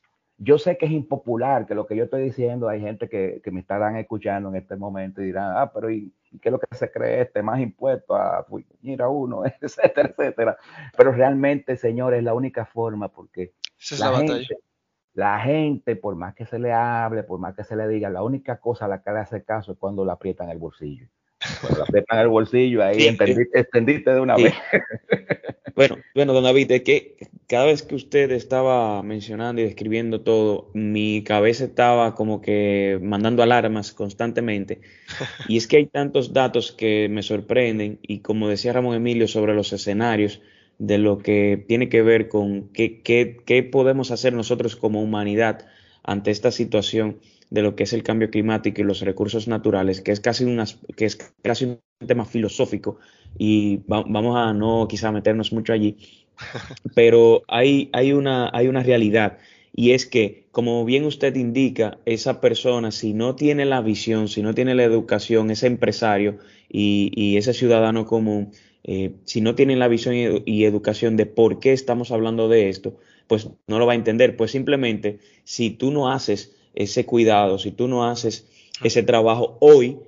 [0.44, 3.60] Yo sé que es impopular, que lo que yo estoy diciendo, hay gente que, me
[3.60, 6.90] estarán escuchando en este momento y dirán, ah, pero ¿y, qué es lo que se
[6.90, 7.42] cree este?
[7.42, 8.44] Más impuestos a
[8.80, 10.56] mira uno, etcétera, etcétera.
[10.96, 13.52] Pero realmente, señores, es la única forma porque
[14.00, 14.46] la, gente,
[15.14, 18.24] la gente, por más que se le hable, por más que se le diga, la
[18.24, 21.06] única cosa a la que le hace caso es cuando la aprietan el bolsillo.
[21.60, 24.54] Cuando la aprietan el bolsillo, ahí entendiste, de una vez.
[25.74, 30.70] Bueno, bueno, don David, es que cada vez que usted estaba mencionando y describiendo todo,
[30.74, 34.82] mi cabeza estaba como que mandando alarmas constantemente.
[35.48, 39.54] Y es que hay tantos datos que me sorprenden y como decía Ramón Emilio sobre
[39.54, 40.42] los escenarios
[40.78, 45.66] de lo que tiene que ver con qué, qué podemos hacer nosotros como humanidad
[46.02, 47.18] ante esta situación
[47.52, 50.46] de lo que es el cambio climático y los recursos naturales, que es casi,
[50.96, 52.98] que es casi un tema filosófico
[53.38, 55.98] y vamos a no quizá meternos mucho allí,
[56.94, 59.38] pero hay, hay, una, hay una realidad
[59.74, 64.42] y es que, como bien usted indica, esa persona, si no tiene la visión, si
[64.42, 66.38] no tiene la educación, ese empresario
[66.70, 68.52] y, ese ciudadano común,
[68.84, 72.98] eh, si no tienen la visión y, educación de por qué estamos hablando de esto,
[73.28, 74.36] pues no lo va a entender.
[74.36, 78.46] Pues simplemente, si tú no haces ese cuidado, si tú no haces
[78.82, 79.98] ese trabajo hoy,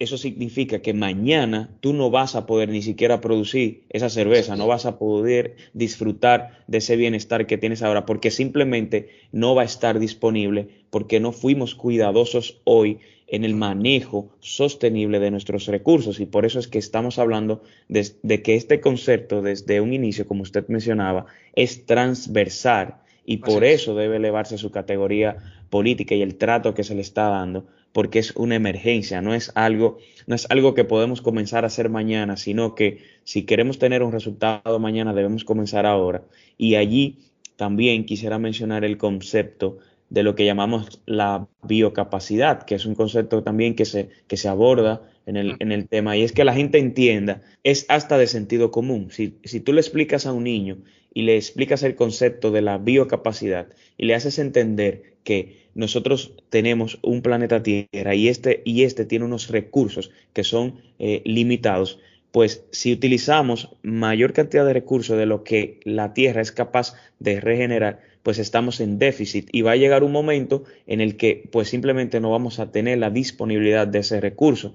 [0.00, 4.66] eso significa que mañana tú no vas a poder ni siquiera producir esa cerveza, no
[4.66, 9.66] vas a poder disfrutar de ese bienestar que tienes ahora, porque simplemente no va a
[9.66, 16.18] estar disponible, porque no fuimos cuidadosos hoy en el manejo sostenible de nuestros recursos.
[16.18, 20.26] Y por eso es que estamos hablando de, de que este concepto desde un inicio,
[20.26, 25.36] como usted mencionaba, es transversal y por eso debe elevarse su categoría
[25.70, 29.52] política y el trato que se le está dando, porque es una emergencia, no es
[29.54, 34.02] algo, no es algo que podemos comenzar a hacer mañana, sino que si queremos tener
[34.02, 36.22] un resultado mañana debemos comenzar ahora.
[36.56, 37.18] Y allí
[37.56, 39.78] también quisiera mencionar el concepto
[40.08, 44.48] de lo que llamamos la biocapacidad, que es un concepto también que se, que se
[44.48, 48.26] aborda en el, en el, tema, y es que la gente entienda, es hasta de
[48.26, 49.10] sentido común.
[49.12, 50.78] Si, si tú le explicas a un niño
[51.12, 53.68] y le explicas el concepto de la biocapacidad
[53.98, 59.24] y le haces entender que nosotros tenemos un planeta Tierra y este, y este tiene
[59.24, 61.98] unos recursos que son eh, limitados,
[62.32, 67.40] pues si utilizamos mayor cantidad de recursos de lo que la Tierra es capaz de
[67.40, 71.68] regenerar, pues estamos en déficit y va a llegar un momento en el que pues
[71.68, 74.74] simplemente no vamos a tener la disponibilidad de ese recurso.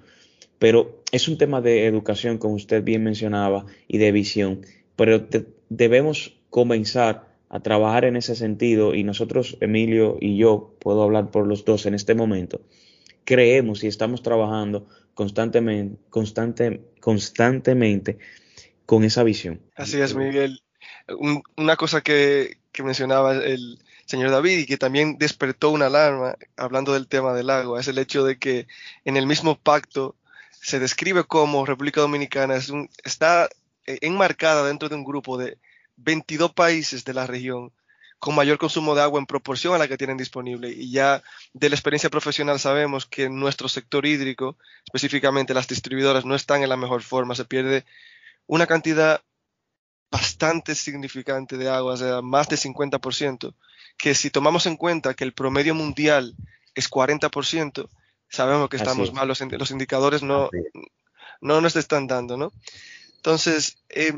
[0.57, 4.61] Pero es un tema de educación, como usted bien mencionaba, y de visión.
[4.95, 5.27] Pero
[5.69, 11.47] debemos comenzar a trabajar en ese sentido y nosotros, Emilio y yo, puedo hablar por
[11.47, 12.61] los dos en este momento,
[13.23, 18.17] creemos y estamos trabajando constantemente, constante, constantemente
[18.85, 19.61] con esa visión.
[19.75, 20.61] Así es, Miguel.
[21.55, 26.93] una cosa que, que mencionaba el señor David y que también despertó una alarma hablando
[26.93, 28.67] del tema del agua es el hecho de que
[29.03, 30.15] en el mismo pacto
[30.51, 33.49] se describe como República Dominicana es un, está
[33.85, 35.57] enmarcada dentro de un grupo de
[35.97, 37.71] 22 países de la región
[38.19, 40.69] con mayor consumo de agua en proporción a la que tienen disponible.
[40.69, 41.21] Y ya
[41.53, 46.69] de la experiencia profesional sabemos que nuestro sector hídrico, específicamente las distribuidoras, no están en
[46.69, 47.35] la mejor forma.
[47.35, 47.85] Se pierde
[48.47, 49.21] una cantidad
[50.11, 53.53] bastante significante de agua, o sea, más de 50%,
[53.97, 56.35] que si tomamos en cuenta que el promedio mundial
[56.73, 57.89] es 40%,
[58.29, 60.49] sabemos que estamos mal, los, indicadores no,
[61.41, 62.51] no nos están dando, ¿no?
[63.25, 64.13] Entonces, eh,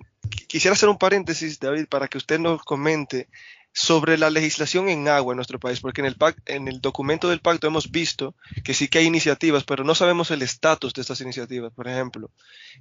[0.50, 3.30] quisiera hacer un paréntesis, David, para que usted nos comente
[3.72, 7.40] sobre la legislación en agua en nuestro país, porque en el, en el documento del
[7.40, 11.22] pacto hemos visto que sí que hay iniciativas, pero no sabemos el estatus de estas
[11.22, 11.72] iniciativas.
[11.72, 12.32] Por ejemplo,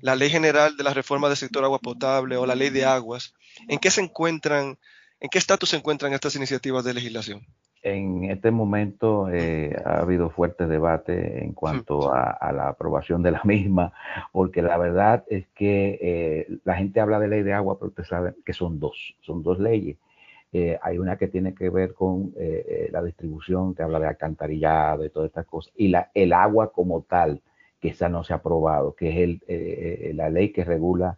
[0.01, 3.35] la ley general de la reforma del sector agua potable o la ley de aguas,
[3.69, 4.81] ¿en qué se encuentran,
[5.21, 7.47] en qué estatus se encuentran estas iniciativas de legislación?
[7.88, 13.40] En este momento eh, ha habido fuerte debate en cuanto a, la aprobación de la
[13.44, 13.92] misma,
[14.33, 18.09] porque la verdad es que eh, la gente habla de ley de agua, pero ustedes
[18.09, 19.99] saben que son dos, son dos leyes.
[20.53, 22.35] Eh, hay una que tiene que ver con
[22.90, 27.03] la distribución, que habla de alcantarillado y todas estas cosas, y la, el agua como
[27.03, 27.40] tal,
[27.81, 31.16] que esa no se ha aprobado, que es el, la ley que regula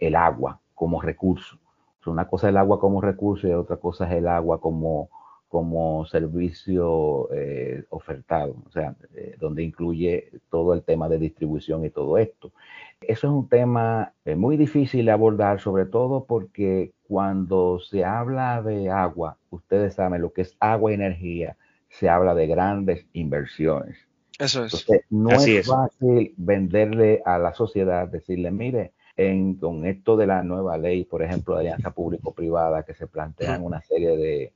[0.00, 1.58] el agua como recurso.
[2.06, 5.10] una cosa es el agua como recurso y otra cosa es el agua como
[5.48, 11.90] como servicio eh, ofertado, o sea, eh, donde incluye todo el tema de distribución y
[11.90, 12.52] todo esto.
[13.00, 18.62] Eso es un tema eh, muy difícil de abordar, sobre todo porque cuando se habla
[18.62, 21.56] de agua, ustedes saben lo que es agua y energía,
[21.88, 23.96] se habla de grandes inversiones.
[24.38, 24.86] Eso es.
[25.10, 30.78] no es, fácil venderle a la sociedad, decirle, mire, en, con esto de la nueva
[30.78, 34.52] ley, por ejemplo, de alianza público-privada, que se plantean una serie de,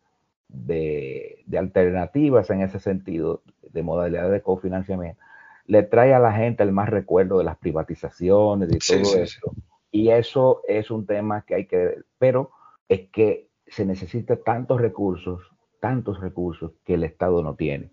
[0.53, 5.21] de, alternativas en ese sentido, de modalidad de cofinanciamiento,
[5.67, 9.55] le trae a la gente el más recuerdo de las privatizaciones y todo eso.
[9.91, 12.51] Y eso es un tema que hay que, pero
[12.89, 15.43] es que se necesita tantos recursos,
[15.81, 17.91] tantos recursos que el Estado no tiene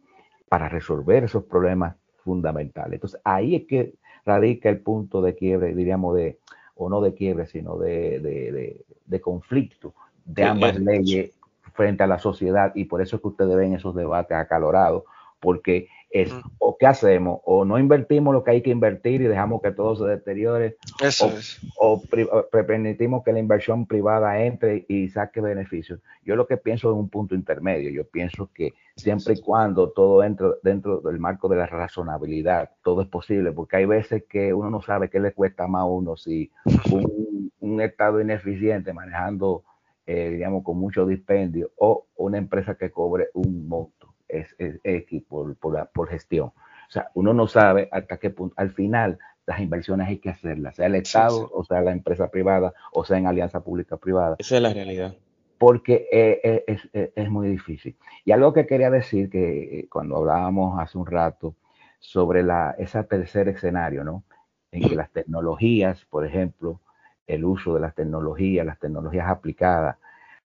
[0.49, 2.93] para resolver esos problemas fundamentales.
[2.93, 3.93] Entonces ahí es que
[4.25, 6.39] radica el punto de quiebre, diríamos, de,
[6.75, 9.93] o no de quiebre, sino de, de, de conflicto
[10.25, 11.38] de ambas leyes
[11.79, 15.03] frente a la sociedad y por eso es que ustedes ven esos debates acalorados,
[15.39, 19.61] porque es o qué hacemos, o no invertimos lo que hay que invertir y dejamos
[19.61, 21.61] que todo se deteriore, eso o, es.
[21.77, 22.03] o
[22.51, 26.01] permitimos que la inversión privada entre y saque beneficios.
[26.25, 30.21] Yo lo que pienso es un punto intermedio, yo pienso que siempre y cuando todo
[30.21, 34.69] entre dentro del marco de la razonabilidad, todo es posible, porque hay veces que uno
[34.69, 36.51] no sabe qué le cuesta más a uno si
[36.91, 39.63] un, un Estado ineficiente manejando
[40.11, 45.55] eh, digamos, con mucho dispendio, o una empresa que cobre un monto es, X por,
[45.55, 46.47] por, gestión.
[46.47, 50.77] O sea, uno no sabe hasta qué punto, al final, las inversiones hay que hacerlas,
[50.77, 54.37] sea el Estado, o sea la empresa privada, o sea en alianza pública-privada.
[54.39, 55.13] Esa es la realidad.
[55.59, 57.95] Porque eh, eh, es, es, muy difícil.
[58.25, 61.53] Y algo que quería decir, que cuando hablábamos hace un rato
[61.99, 64.23] sobre la, ese tercer escenario, ¿no?
[64.71, 66.81] En que las tecnologías, por ejemplo,
[67.29, 69.97] el uso de las tecnologías, las tecnologías aplicadas,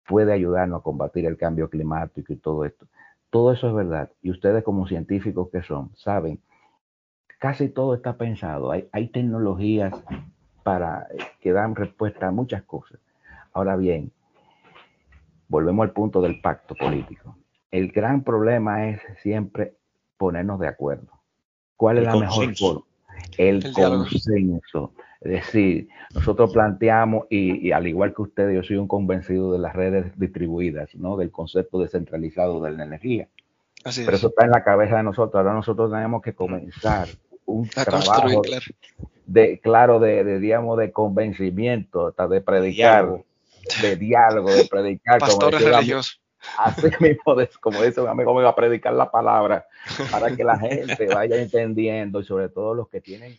[0.07, 2.87] puede ayudarnos a combatir el cambio climático y todo esto.
[3.31, 4.11] Todo eso es verdad.
[4.23, 6.38] Y ustedes como científicos que son, saben,
[7.38, 8.70] casi todo está pensado.
[8.70, 9.94] Hay, hay tecnologías
[10.62, 13.01] para eh, que dan respuesta a muchas cosas.
[13.55, 14.12] Ahora bien,
[15.49, 17.37] volvemos al punto del pacto político.
[17.70, 19.75] El gran problema es siempre
[20.18, 21.09] ponernos de acuerdo.
[21.77, 22.83] ¿Cuál es la mejor forma?
[23.38, 24.92] El, consenso.
[25.20, 29.75] Es decir, nosotros planteamos, y, al igual que ustedes, yo soy un convencido de las
[29.75, 31.16] redes distribuidas, ¿no?
[31.16, 33.29] Del concepto descentralizado de la energía.
[33.85, 35.35] Pero eso está en la cabeza de nosotros.
[35.35, 37.09] Ahora nosotros tenemos que comenzar
[37.47, 38.42] un trabajo
[39.27, 43.25] de, claro, de, digamos, de convencimiento, hasta de predicar,
[43.83, 45.18] de diálogo, de, predicar.
[45.20, 46.23] Pastores religiosos.
[46.59, 49.66] Así mismo, como dice un amigo, me va a predicar la palabra
[50.11, 53.37] para que la gente vaya entendiendo y sobre todo los que tienen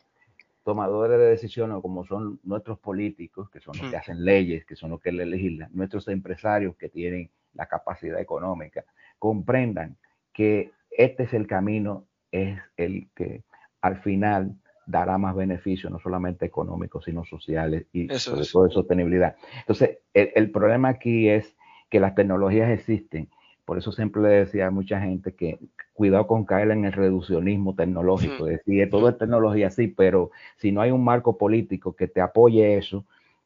[0.64, 4.90] tomadores de decisiones como son nuestros políticos, que son los que hacen leyes, que son
[4.90, 8.84] los que legislan, nuestros empresarios que tienen la capacidad económica,
[9.20, 9.96] comprendan
[10.34, 13.44] que este es el camino, es el que
[13.82, 14.56] al final
[14.88, 19.36] dará más beneficios, no solamente económicos, sino sociales y sobre todo de sostenibilidad.
[19.60, 21.56] Entonces, el problema aquí es
[21.90, 23.30] que las tecnologías existen
[23.66, 25.60] por eso siempre le decía a mucha gente que
[25.94, 30.82] cuidado con caer en el reduccionismo tecnológico, decir, todo es tecnología, sí, pero si no
[30.82, 33.06] hay un marco político que te apoye eso,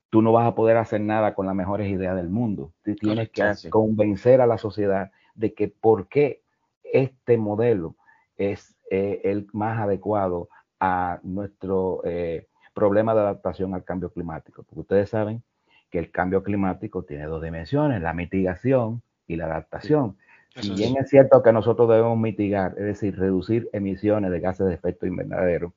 [0.09, 2.73] tú no vas a poder hacer nada con las mejores ideas del mundo.
[2.83, 6.41] Tú tienes que convencer a la sociedad de que por qué
[6.83, 7.95] este modelo
[8.35, 10.49] es eh, el más adecuado
[10.81, 14.63] a nuestro eh, problema de adaptación al cambio climático.
[14.63, 15.43] Porque ustedes saben
[15.89, 20.17] que el cambio climático tiene dos dimensiones, la mitigación y la adaptación.
[20.55, 24.73] Si bien es cierto que nosotros debemos mitigar, es decir, reducir emisiones de gases de
[24.73, 25.73] efecto invernadero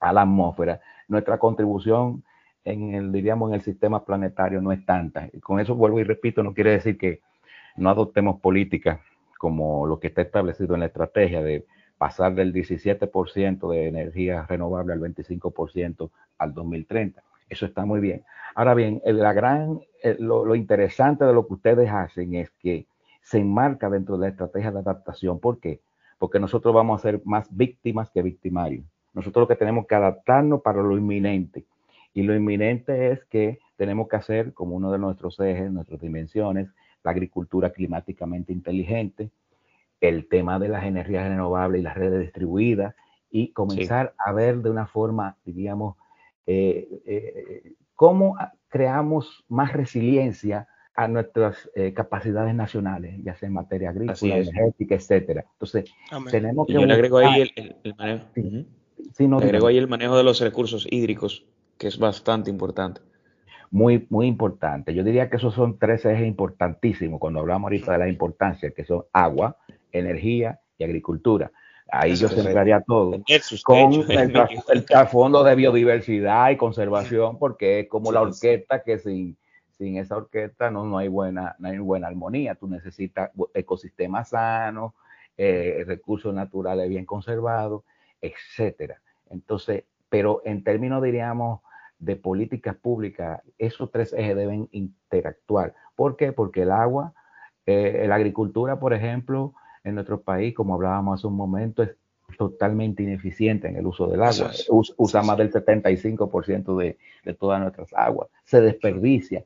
[0.00, 2.24] a la atmósfera, nuestra contribución
[2.64, 5.28] en el, diríamos, en el sistema planetario no es tanta.
[5.32, 7.20] Y con eso vuelvo y repito, no quiere decir que
[7.76, 9.00] no adoptemos políticas
[9.38, 11.66] como lo que está establecido en la estrategia de
[11.98, 17.22] pasar del 17% de energía renovable al 25% al 2030.
[17.48, 18.24] Eso está muy bien.
[18.54, 19.80] Ahora bien, la gran,
[20.18, 22.86] lo, interesante de lo que ustedes hacen es que
[23.22, 25.40] se enmarca dentro de la estrategia de adaptación.
[25.40, 25.80] ¿Por qué?
[26.18, 28.84] Porque nosotros vamos a ser más víctimas que victimarios.
[29.12, 31.64] Nosotros lo que tenemos que adaptarnos para lo inminente.
[32.12, 36.68] Y lo inminente es que tenemos que hacer, como uno de nuestros ejes, nuestras dimensiones,
[37.02, 39.30] la agricultura climáticamente inteligente,
[40.00, 42.94] el tema de las energías renovables y las redes distribuidas,
[43.30, 45.96] y comenzar a ver de una forma, diríamos,
[46.46, 48.36] eh, eh, cómo
[48.68, 55.44] creamos más resiliencia a nuestras eh, capacidades nacionales, ya sea en materia agrícola, energética, etcétera.
[55.52, 55.92] Entonces,
[56.30, 56.74] tenemos que...
[56.74, 58.26] yo le agrego ahí el, manejo.
[59.38, 61.44] agrego ahí el manejo de los recursos hídricos,
[61.78, 63.00] que es bastante importante.
[63.72, 64.94] Muy, muy importante.
[64.94, 68.84] Yo diría que esos son tres ejes importantísimos cuando hablamos ahorita de la importancia, que
[68.84, 69.56] son agua,
[69.90, 71.50] energía y agricultura.
[71.90, 73.22] Ahí yo centraría todo
[73.64, 79.36] con el, trasfondo de biodiversidad y conservación, porque es como la orquesta que sin,
[79.76, 82.54] sin esa orquesta no, no, hay buena, no hay buena armonía.
[82.54, 84.92] Tú necesitas ecosistemas sanos,
[85.36, 87.82] eh, recursos naturales bien conservados,
[88.20, 89.00] etcétera.
[89.30, 91.60] Entonces, pero en términos, diríamos,
[91.98, 95.74] de políticas públicas, esos tres ejes deben interactuar.
[95.96, 96.32] ¿Por qué?
[96.32, 97.14] Porque el agua,
[97.66, 99.54] eh, la agricultura, por ejemplo,
[99.84, 101.90] en nuestro país, como hablábamos hace un momento, es
[102.36, 104.50] totalmente ineficiente en el uso del agua.
[104.96, 108.28] Usa más del 75% de, de todas nuestras aguas.
[108.44, 109.44] Se desperdicia.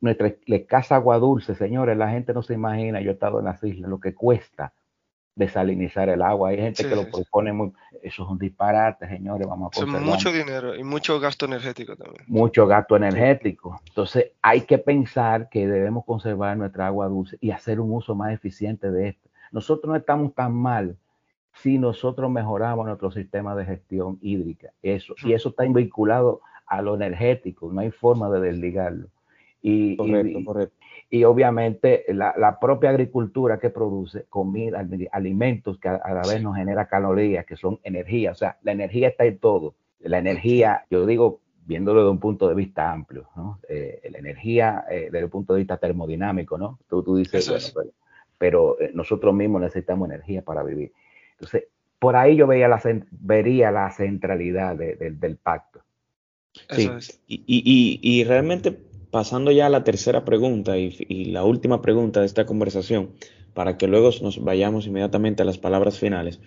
[0.00, 3.62] Nuestra escasa agua dulce, señores, la gente no se imagina, yo he estado en las
[3.62, 4.72] islas, lo que cuesta
[5.34, 6.50] desalinizar el agua.
[6.50, 7.72] Hay gente que lo propone muy,
[8.02, 10.02] eso es un disparate, señores, vamos a conservar.
[10.02, 12.24] mucho dinero y mucho gasto energético también.
[12.26, 13.80] Mucho gasto energético.
[13.88, 18.32] Entonces, hay que pensar que debemos conservar nuestra agua dulce y hacer un uso más
[18.32, 19.28] eficiente de esto.
[19.52, 20.96] Nosotros no estamos tan mal
[21.54, 24.72] si nosotros mejoramos nuestro sistema de gestión hídrica.
[24.82, 29.08] Eso, y eso está vinculado a lo energético, no hay forma de desligarlo.
[29.60, 30.76] Y, correcto, correcto.
[31.08, 36.88] y obviamente la, propia agricultura que produce comida, alimentos que a, la vez nos genera
[36.88, 39.74] calorías, que son energía, o sea, la energía está en todo.
[40.00, 43.60] La energía, yo digo, viéndolo desde un punto de vista amplio, ¿no?
[43.68, 46.80] Eh, la energía eh, desde el punto de vista termodinámico, ¿no?
[46.88, 47.92] Tú, tú dices, bueno,
[48.42, 50.90] pero eh, nosotros mismos necesitamos energía para vivir.
[51.34, 51.66] Entonces,
[52.00, 52.82] por ahí yo veía la,
[53.12, 55.84] vería la centralidad del pacto.
[56.68, 56.90] Sí,
[57.28, 58.76] y, realmente
[59.12, 63.10] pasando ya a la tercera pregunta y, la última pregunta de esta conversación,
[63.54, 66.40] para que luego nos vayamos inmediatamente a las palabras finales,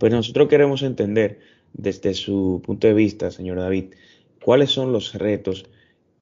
[0.00, 1.38] pues nosotros queremos entender
[1.72, 3.94] desde su punto de vista, señor David,
[4.42, 5.66] cuáles son los retos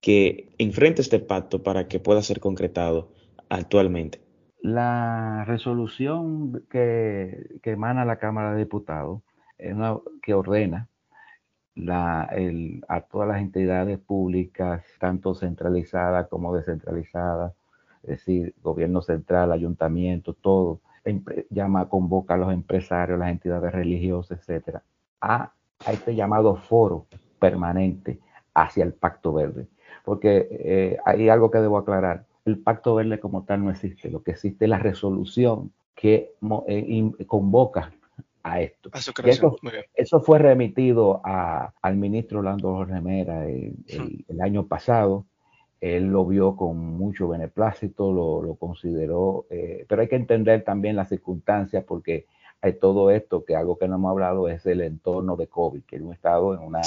[0.02, 3.08] que enfrenta este pacto para que pueda ser concretado
[3.48, 4.25] actualmente.
[4.66, 9.22] La resolución que, emana la Cámara de Diputados
[9.58, 10.88] es una que ordena
[11.86, 17.52] a todas las entidades públicas, tanto centralizadas como descentralizadas,
[18.02, 20.80] es decir, gobierno central, ayuntamiento, todo,
[21.48, 24.82] llama, convoca a los empresarios, las entidades religiosas, etcétera,
[25.20, 25.52] a,
[25.88, 27.06] este llamado foro
[27.38, 28.18] permanente
[28.52, 29.68] hacia el Pacto Verde.
[30.04, 34.10] Porque eh, hay algo que debo aclarar el pacto verde como tal no existe.
[34.10, 36.32] Lo que existe es la resolución que
[36.68, 37.92] eh, convoca
[38.42, 38.90] a esto.
[39.94, 45.26] eso, fue remitido al ministro Orlando Remera el, año pasado.
[45.80, 51.08] Él lo vio con mucho beneplácito, lo, consideró, eh, pero hay que entender también las
[51.08, 52.26] circunstancias porque
[52.62, 55.96] hay todo esto, que algo que no hemos hablado es el entorno de COVID, que
[55.96, 56.80] hemos estado en una,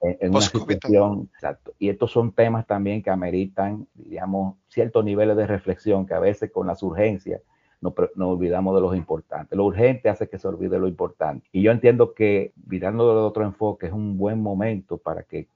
[0.00, 1.74] En, una situación, exacto.
[1.78, 6.50] Y estos son temas también que ameritan, digamos, ciertos niveles de reflexión que a veces
[6.50, 7.42] con las urgencias
[7.80, 9.56] nos, olvidamos de lo importante.
[9.56, 11.46] Lo urgente hace que se olvide lo importante.
[11.52, 15.48] Y yo entiendo que, mirando de otro enfoque, es un buen momento para que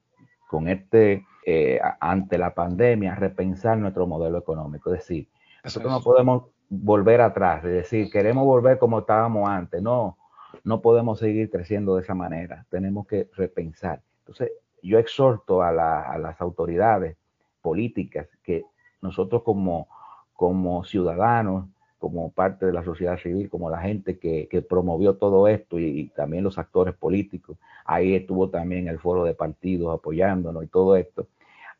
[0.47, 4.93] con este, eh, ante la pandemia, repensar nuestro modelo económico.
[4.93, 5.27] Es decir,
[5.63, 9.81] nosotros no podemos volver atrás, es decir, queremos volver como estábamos antes.
[9.81, 10.17] No,
[10.63, 12.65] no podemos seguir creciendo de esa manera.
[12.69, 14.01] Tenemos que repensar.
[14.19, 14.51] Entonces,
[14.81, 17.17] yo exhorto a, las autoridades
[17.61, 18.65] políticas que
[19.01, 19.87] nosotros como,
[20.33, 21.65] como ciudadanos,
[21.99, 26.43] como parte de la sociedad civil, como la gente que, promovió todo esto y, también
[26.43, 31.27] los actores políticos, ahí estuvo también el foro de partidos apoyándonos y todo esto,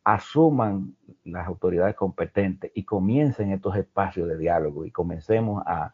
[0.08, 0.96] asuman
[1.26, 5.94] las autoridades competentes y comiencen estos espacios de diálogo y comencemos a,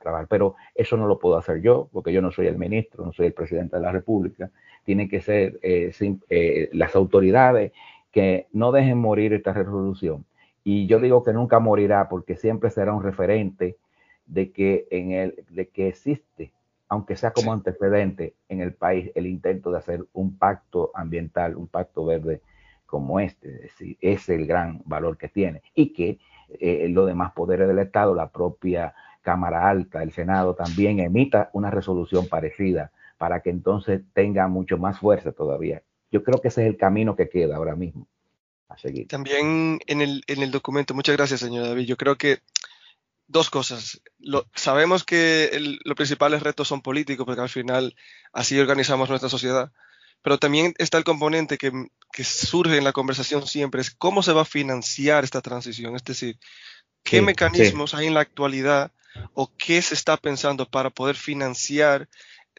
[0.00, 0.26] trabajar.
[0.28, 3.26] Pero eso no lo puedo hacer yo, porque yo no soy el ministro, no soy
[3.26, 4.50] el presidente de la República.
[4.84, 5.92] Tienen que ser eh,
[6.28, 7.72] eh, las autoridades
[8.10, 10.24] que no dejen morir esta resolución.
[10.64, 13.76] Y yo digo que nunca morirá, porque siempre será un referente
[14.26, 16.52] de que, en el, de que existe,
[16.88, 21.68] aunque sea como antecedente en el país, el intento de hacer un pacto ambiental, un
[21.68, 22.40] pacto verde
[22.94, 26.20] como este, es decir, es el gran valor que tiene y que
[26.60, 31.72] eh, los demás poderes del Estado, la propia Cámara Alta, el Senado también emita una
[31.72, 35.82] resolución parecida para que entonces tenga mucho más fuerza todavía.
[36.12, 38.06] Yo creo que ese es el camino que queda ahora mismo
[38.68, 39.08] a seguir.
[39.08, 41.86] También en el, en el documento, muchas gracias, señor David.
[41.86, 42.38] Yo creo que
[43.26, 44.02] dos cosas.
[44.54, 45.50] sabemos que
[45.84, 47.96] los principales retos son políticos, porque al final
[48.32, 49.72] así organizamos nuestra sociedad.
[50.24, 51.70] Pero también está el componente que,
[52.24, 55.94] surge en la conversación siempre, es cómo se va a financiar esta transición.
[55.96, 56.38] Es decir,
[57.02, 58.90] qué mecanismos hay en la actualidad
[59.34, 62.08] o qué se está pensando para poder financiar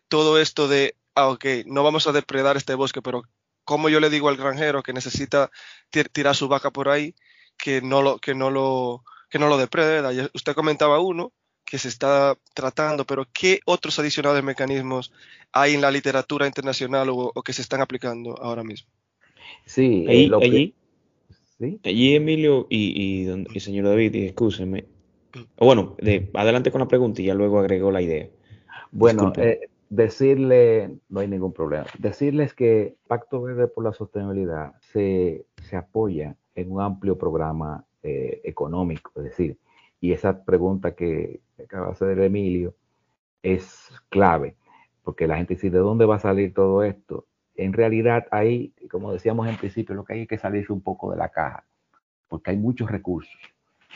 [0.09, 3.23] todo esto de, ah, ok, no vamos a depredar este bosque, pero
[3.63, 5.49] como yo le digo al granjero que necesita
[5.89, 7.15] tirar su vaca por ahí,
[7.57, 10.29] que no lo, que no lo, que no lo deprede.
[10.35, 11.33] Usted comentaba uno
[11.65, 15.11] que se está tratando, pero ¿qué otros adicionales mecanismos
[15.51, 18.89] hay en la literatura internacional o, que se están aplicando ahora mismo?
[19.65, 20.75] Sí, eh, allí,
[21.83, 24.85] allí, Emilio y, y, señor David, escúcheme.
[25.33, 25.65] Mm.
[25.65, 28.29] Bueno, de, adelante con la pregunta y ya luego agregó la idea.
[28.91, 35.45] Bueno, eh, decirle, no hay ningún problema, decirles que Pacto Verde por la Sostenibilidad se,
[35.63, 39.57] se apoya en un amplio programa eh, económico, es decir,
[39.99, 42.75] y esa pregunta que acaba de hacer Emilio
[43.41, 44.55] es clave,
[45.03, 47.27] porque la gente dice, ¿de dónde va a salir todo esto?
[47.55, 51.11] En realidad ahí, como decíamos en principio, lo que hay es que salirse un poco
[51.11, 51.65] de la caja,
[52.27, 53.35] porque hay muchos recursos,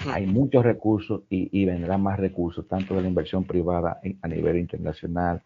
[0.06, 0.10] hmm.
[0.10, 4.58] hay muchos recursos y, y vendrán más recursos, tanto de la inversión privada a nivel
[4.58, 5.42] internacional,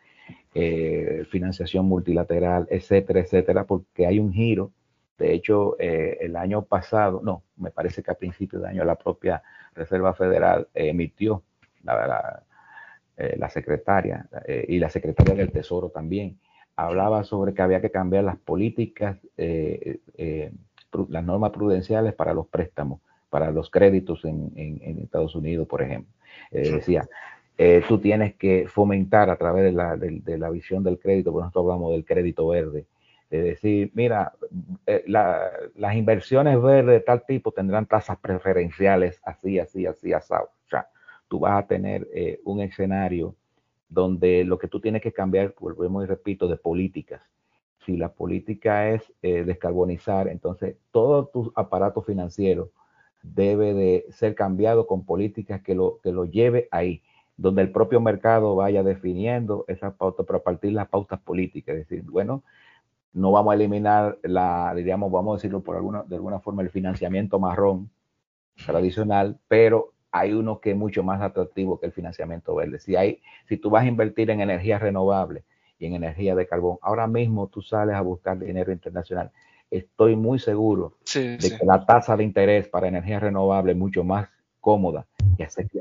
[0.56, 4.72] eh, financiación multilateral, etcétera, etcétera, porque hay un giro.
[5.18, 8.96] De hecho, eh, el año pasado, no, me parece que a principios de año la
[8.96, 9.42] propia
[9.74, 11.44] Reserva Federal emitió
[11.84, 12.44] la,
[13.18, 14.28] la, secretaria
[14.68, 16.40] y la secretaria del Tesoro también
[16.76, 23.52] hablaba sobre que había que cambiar las políticas, las normas prudenciales para los préstamos, para
[23.52, 26.12] los créditos en, en, Estados Unidos, por ejemplo.
[26.52, 27.08] decía,
[27.58, 31.44] eh, tú tienes que fomentar a través de la, de, la, visión del crédito, por
[31.44, 32.88] nosotros hablamos del crédito verde,
[33.30, 34.34] es decir, mira,
[34.88, 40.50] eh, las inversiones verdes de tal tipo tendrán tasas preferenciales así, así, así, asado.
[41.34, 43.36] Tú vas a tener eh, un escenario
[43.90, 47.24] donde lo que tú tienes que cambiar, volvemos y repito, de políticas.
[47.88, 52.70] Si la política es descarbonizar, entonces todo tu aparato financiero
[53.24, 57.02] debe de ser cambiado con políticas que lo, que lo lleve ahí
[57.36, 61.76] donde el propio mercado vaya definiendo esas pautas, pero a partir de las pautas políticas,
[61.76, 62.44] es decir, bueno,
[63.14, 66.70] no vamos a eliminar la, diríamos, vamos a decirlo por alguna, de alguna forma, el
[66.70, 67.90] financiamiento marrón
[68.66, 72.80] tradicional, pero hay uno que es mucho más atractivo que el financiamiento verde.
[72.80, 75.44] Si, hay, si tú vas a invertir en energías renovables
[75.78, 79.32] y en energía de carbón, ahora mismo tú sales a buscar dinero internacional.
[79.70, 84.30] Estoy muy seguro de que la tasa de interés para energías renovables es mucho más
[84.62, 85.06] cómoda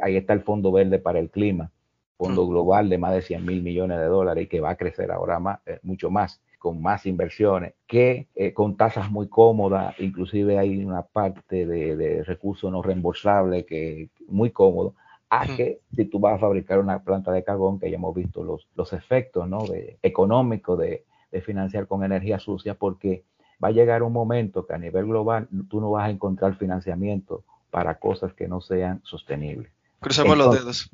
[0.03, 1.71] ahí está el Fondo Verde para el Clima,
[2.17, 5.11] fondo global de más de 100 mil millones de dólares y que va a crecer
[5.11, 10.61] ahora más, eh, mucho más con más inversiones, que eh, con tasas muy cómodas, inclusive
[10.61, 14.95] hay una parte de, recursos no reembolsables que muy cómodo,
[15.29, 18.45] a que si tú vas a fabricar una planta de carbón, que ya hemos visto
[18.45, 19.67] los, los efectos ¿no?
[19.67, 23.25] de, económicos de, de financiar con energía sucia, porque
[23.63, 27.43] va a llegar un momento que a nivel global tú no vas a encontrar financiamiento
[27.73, 29.73] para cosas que no sean sostenibles.
[29.99, 30.91] Cruzamos los dedos.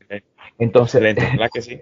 [0.59, 1.15] Entonces,
[1.53, 1.81] que sí?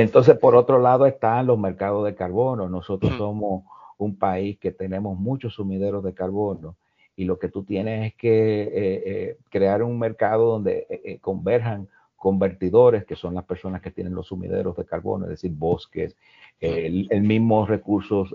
[0.00, 2.68] Entonces, por otro lado están los mercados de carbono.
[2.68, 3.64] Nosotros somos
[3.98, 6.76] un país que tenemos muchos sumideros de carbono
[7.16, 11.88] y lo que tú tienes es que eh, eh, crear un mercado donde eh, converjan
[12.14, 16.16] convertidores, que son las personas que tienen los sumideros de carbono, es decir, bosques,
[16.60, 18.34] el, mismo recursos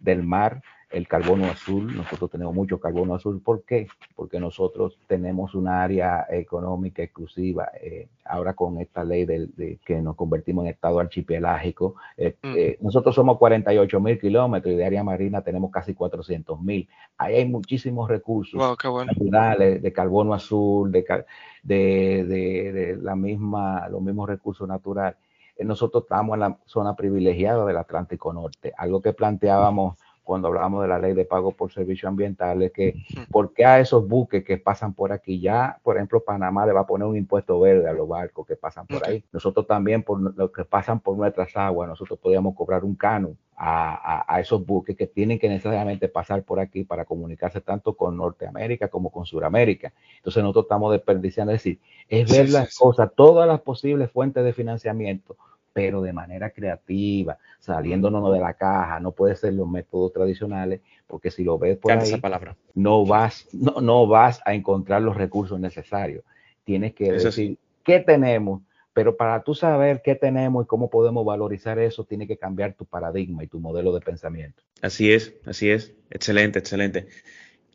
[0.00, 3.40] del mar, el carbono azul, nosotros tenemos mucho carbono azul.
[3.40, 3.86] ¿Por qué?
[4.16, 7.70] Porque nosotros tenemos una área económica exclusiva.
[7.80, 12.54] Eh, ahora con esta ley de, que nos convertimos en estado archipelágico, eh, mm.
[12.56, 16.88] eh, nosotros somos 48 mil kilómetros y de área marina tenemos casi 400 mil.
[17.18, 18.60] Ahí hay muchísimos recursos
[19.06, 21.24] naturales de carbono azul, de,
[21.62, 25.16] de, de, la misma, los mismos recursos naturales.
[25.58, 30.88] Nosotros estamos en la zona privilegiada del Atlántico Norte, algo que planteábamos cuando hablábamos de
[30.88, 32.94] la ley de pago por servicios ambientales, que
[33.30, 36.80] por qué a esos buques que pasan por aquí, ya, por ejemplo, Panamá le va
[36.80, 39.24] a poner un impuesto verde a los barcos que pasan por ahí.
[39.32, 44.24] Nosotros también, por los que pasan por nuestras aguas, nosotros podríamos cobrar un cano a,
[44.26, 48.88] a, esos buques que tienen que necesariamente pasar por aquí para comunicarse tanto con Norteamérica
[48.88, 49.92] como con Sudamérica.
[50.16, 54.54] Entonces nosotros estamos desperdiciando, es decir, es ver las cosas, todas las posibles fuentes de
[54.54, 55.36] financiamiento
[55.72, 61.30] pero de manera creativa, saliéndonos de la caja, no puede ser los métodos tradicionales, porque
[61.30, 62.56] si lo ves por ahí, palabra.
[62.74, 66.24] no vas, no, no vas a encontrar los recursos necesarios.
[66.64, 68.62] Tienes que decir, ¿qué tenemos?
[68.92, 72.84] Pero para tú saber qué tenemos y cómo podemos valorizar eso, tiene que cambiar tu
[72.84, 74.62] paradigma y tu modelo de pensamiento.
[74.82, 75.94] Así es, así es.
[76.10, 77.06] Excelente, excelente.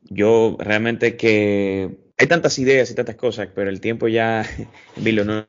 [0.04, 4.44] Yo realmente que hay tantas ideas y tantas cosas, pero el tiempo ya,
[4.98, 5.48] Emilio, no,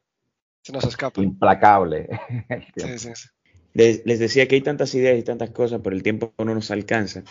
[0.67, 1.23] se nos escapa.
[1.23, 2.09] Implacable.
[3.75, 7.23] Les, decía que hay tantas ideas y tantas cosas, pero el tiempo no nos alcanza.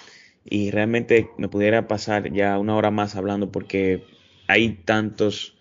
[0.45, 4.05] Y realmente me pudiera pasar ya una hora más hablando porque
[4.47, 5.57] hay tantos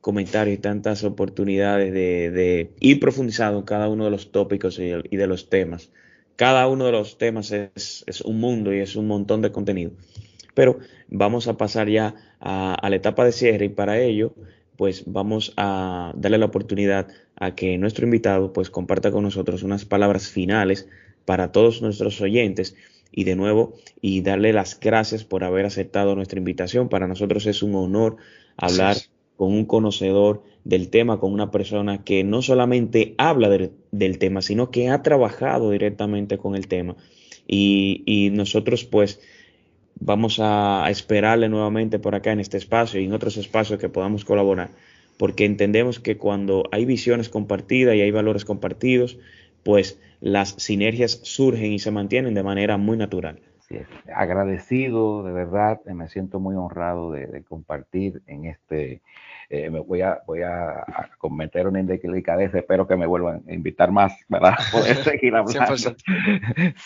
[0.00, 5.26] comentarios y tantas oportunidades de, ir profundizando en cada uno de los tópicos y, de
[5.28, 5.92] los temas.
[6.34, 9.92] Cada uno de los temas es, un mundo y es un montón de contenido.
[10.54, 14.34] Pero vamos a pasar ya a la etapa de cierre y para ello
[14.80, 19.84] pues vamos a darle la oportunidad a que nuestro invitado pues comparta con nosotros unas
[19.84, 20.88] palabras finales
[21.26, 22.76] para todos nuestros oyentes
[23.12, 26.88] y de nuevo y darle las gracias por haber aceptado nuestra invitación.
[26.88, 28.16] Para nosotros es un honor
[28.56, 28.96] hablar
[29.36, 34.70] con un conocedor del tema, con una persona que no solamente habla del tema, sino
[34.70, 36.96] que ha trabajado directamente con el tema.
[37.46, 39.20] Y, y nosotros pues
[40.00, 44.24] vamos a esperarle nuevamente por acá en este espacio y en otros espacios que podamos
[44.24, 44.70] colaborar,
[45.18, 49.18] porque entendemos que cuando hay visiones compartidas y hay valores compartidos,
[49.62, 53.40] pues las sinergias surgen y se mantienen de manera muy natural.
[54.12, 59.00] Agradecido, de verdad, me siento muy honrado de compartir en este
[59.52, 60.86] eh, me voy a, voy a,
[61.18, 64.54] cometer una indelicadeza, espero que me vuelvan a invitar más, ¿verdad?
[64.70, 65.76] Poder seguir hablando.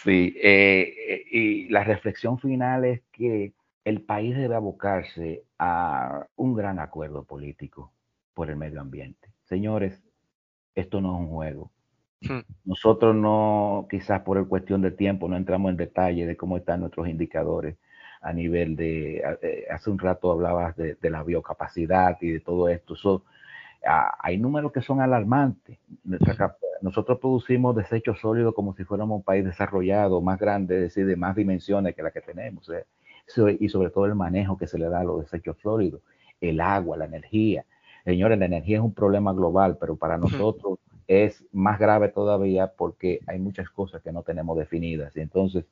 [0.03, 3.53] sí, eh, y la reflexión final es que
[3.85, 7.93] el país debe abocarse a un gran acuerdo político
[8.33, 9.29] por el medio ambiente.
[9.43, 10.03] Señores,
[10.75, 11.71] esto no es un juego.
[12.23, 12.41] Hmm.
[12.65, 16.81] Nosotros no, quizás por el cuestión de tiempo, no entramos en detalle de cómo están
[16.81, 17.77] nuestros indicadores
[18.25, 23.23] a nivel de, eh, hace un rato hablabas de, la biocapacidad y de todo esto.
[23.87, 25.79] Ah, hay números que son alarmantes.
[26.81, 31.17] nosotros producimos desechos sólidos como si fuéramos un país desarrollado, más grande, es decir, de
[31.17, 32.69] más dimensiones que la que tenemos.
[32.71, 32.87] ¿eh?
[33.59, 36.03] y sobre todo el manejo que se le da a los desechos sólidos,
[36.41, 37.65] el agua, la energía.
[38.05, 43.21] Señores, la energía es un problema global, pero para nosotros es más grave todavía porque
[43.27, 45.17] hay muchas cosas que no tenemos definidas.
[45.17, 45.65] Y entonces,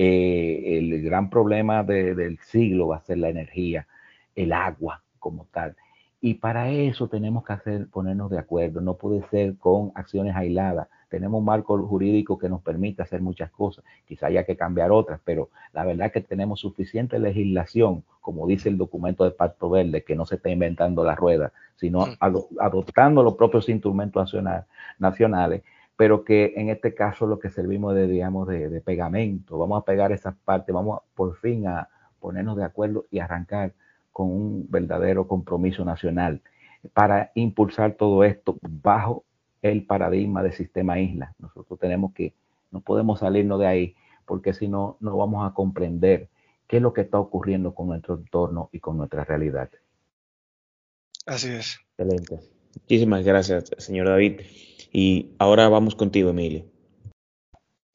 [0.00, 3.88] eh, el gran problema del siglo va a ser la energía,
[4.36, 5.74] el agua como tal.
[6.20, 10.86] Y para eso tenemos que hacer, ponernos de acuerdo, no puede ser con acciones aisladas.
[11.08, 15.20] Tenemos un marco jurídico que nos permite hacer muchas cosas, quizá haya que cambiar otras,
[15.24, 20.04] pero la verdad es que tenemos suficiente legislación, como dice el documento de Pacto Verde,
[20.04, 24.32] que no se está inventando la rueda, sino adoptando los propios instrumentos
[25.00, 25.62] nacionales
[25.98, 29.58] pero que en este caso lo que servimos de, digamos, de, pegamento.
[29.58, 31.88] Vamos a pegar esas partes, vamos por fin a
[32.20, 33.74] ponernos de acuerdo y arrancar
[34.12, 36.40] con un verdadero compromiso nacional
[36.92, 39.24] para impulsar todo esto bajo
[39.60, 41.34] el paradigma del sistema isla.
[41.40, 42.32] Nosotros tenemos que,
[42.70, 46.28] no podemos salirnos de ahí porque si no, no vamos a comprender
[46.68, 49.68] qué es lo que está ocurriendo con nuestro entorno y con nuestra realidad.
[51.26, 51.80] Así es.
[51.96, 52.38] Excelente.
[52.82, 54.42] Muchísimas gracias, señor David.
[54.92, 56.64] Y ahora vamos contigo, Emilio.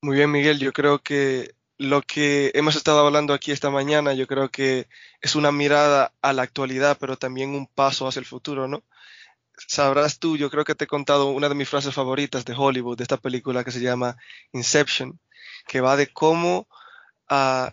[0.02, 0.60] Muy bien, Miguel.
[0.60, 4.88] Yo creo que lo que hemos estado hablando aquí esta mañana, yo creo que
[5.22, 8.84] es una mirada a la actualidad, pero también un paso hacia el futuro, ¿no?
[9.68, 12.98] Sabrás tú, yo creo que te he contado una de mis frases favoritas de Hollywood,
[12.98, 14.18] de esta película que se llama
[14.52, 15.20] Inception,
[15.68, 16.68] que va de cómo,
[17.30, 17.70] uh,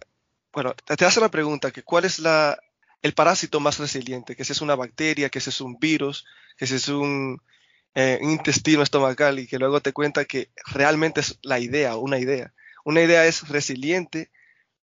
[0.52, 2.58] bueno, te hace la pregunta, que cuál es la,
[3.02, 6.66] el parásito más resiliente, que si es una bacteria, que si es un virus, que
[6.66, 7.40] si es un,
[7.94, 12.52] eh, intestino estomacal y que luego te cuenta que realmente es la idea, una idea.
[12.84, 14.30] Una idea es resiliente,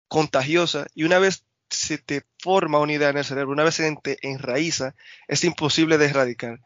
[0.07, 3.95] contagiosa y una vez se te forma una idea en el cerebro, una vez se
[4.01, 4.95] te enraiza,
[5.27, 6.61] es imposible de erradicar.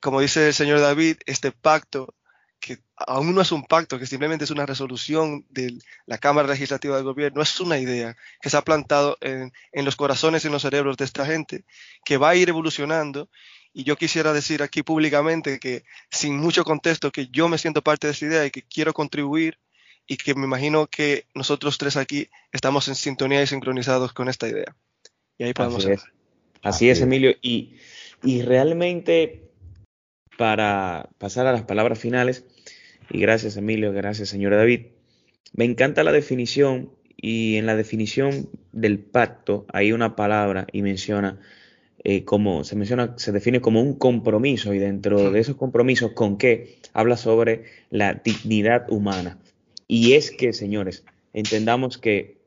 [0.00, 2.14] Como dice el señor David, este pacto,
[2.60, 6.96] que aún no es un pacto, que simplemente es una resolución de la Cámara Legislativa
[6.96, 10.52] del Gobierno, es una idea que se ha plantado en, en los corazones y en
[10.52, 11.64] los cerebros de esta gente,
[12.04, 13.28] que va a ir evolucionando
[13.76, 18.06] y yo quisiera decir aquí públicamente que sin mucho contexto que yo me siento parte
[18.06, 19.58] de esa idea y que quiero contribuir
[20.06, 24.48] y que me imagino que nosotros tres aquí estamos en sintonía y sincronizados con esta
[24.48, 24.74] idea.
[25.36, 26.04] Y ahí podemos Así es,
[26.62, 27.34] Así es Emilio.
[27.42, 27.76] Y,
[28.22, 29.50] y realmente
[30.38, 32.46] para pasar a las palabras finales,
[33.10, 34.86] y gracias Emilio, gracias señor David,
[35.52, 41.40] me encanta la definición y en la definición del pacto hay una palabra y menciona
[42.04, 46.38] eh, como se menciona, se define como un compromiso y dentro de esos compromisos con
[46.38, 49.38] qué habla sobre la dignidad humana.
[49.88, 52.38] Y es que, señores, entendamos que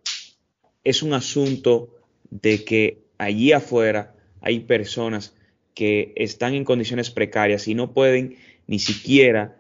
[0.83, 1.95] es un asunto
[2.29, 5.35] de que allí afuera hay personas
[5.73, 8.37] que están en condiciones precarias y no pueden
[8.67, 9.59] ni siquiera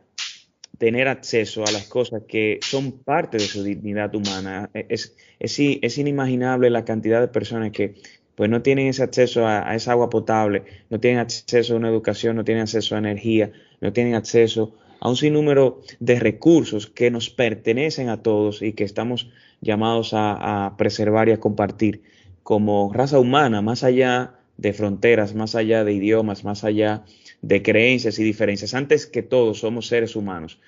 [0.77, 4.69] tener acceso a las cosas que son parte de su dignidad humana.
[4.73, 7.95] Es, es, inimaginable la cantidad de personas que
[8.39, 12.37] pues no tienen ese acceso a, esa agua potable, no tienen acceso a una educación,
[12.37, 17.29] no tienen acceso a energía, no tienen acceso a un sinnúmero de recursos que nos
[17.29, 19.29] pertenecen a todos y que estamos
[19.59, 22.01] llamados a, preservar y a compartir
[22.41, 27.03] como raza humana, más allá de fronteras, más allá de idiomas, más allá
[27.41, 28.73] de creencias y diferencias.
[28.73, 30.61] Antes que todo, somos seres humanos.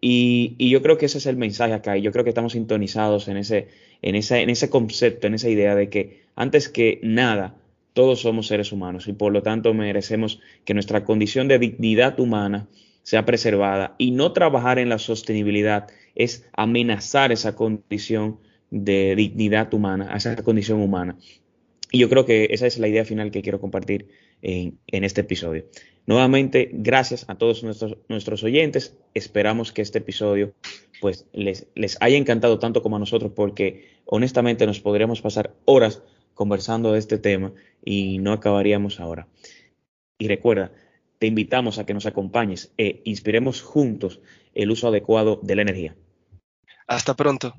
[0.00, 1.96] Y, yo creo que ese es el mensaje acá.
[1.96, 3.68] Y yo creo que estamos sintonizados en ese,
[4.04, 7.56] en, en ese concepto, en esa idea de que antes que nada,
[7.94, 12.68] todos somos seres humanos y por lo tanto merecemos que nuestra condición de dignidad humana
[13.02, 18.38] sea preservada y no trabajar en la sostenibilidad es amenazar esa condición
[18.70, 21.16] de dignidad humana, esa condición humana.
[21.90, 24.08] Y yo creo que esa es la idea final que quiero compartir
[24.42, 25.64] en, este episodio.
[26.06, 28.96] Nuevamente, gracias a todos nuestros, nuestros oyentes.
[29.14, 30.52] Esperamos que este episodio
[31.00, 36.02] pues, les, les haya encantado tanto como a nosotros porque honestamente nos podríamos pasar horas
[36.34, 37.52] conversando de este tema
[37.84, 39.28] y no acabaríamos ahora.
[40.18, 40.72] Y recuerda,
[41.18, 44.20] te invitamos a que nos acompañes e inspiremos juntos
[44.54, 45.96] el uso adecuado de la energía.
[46.86, 47.54] Hasta pronto.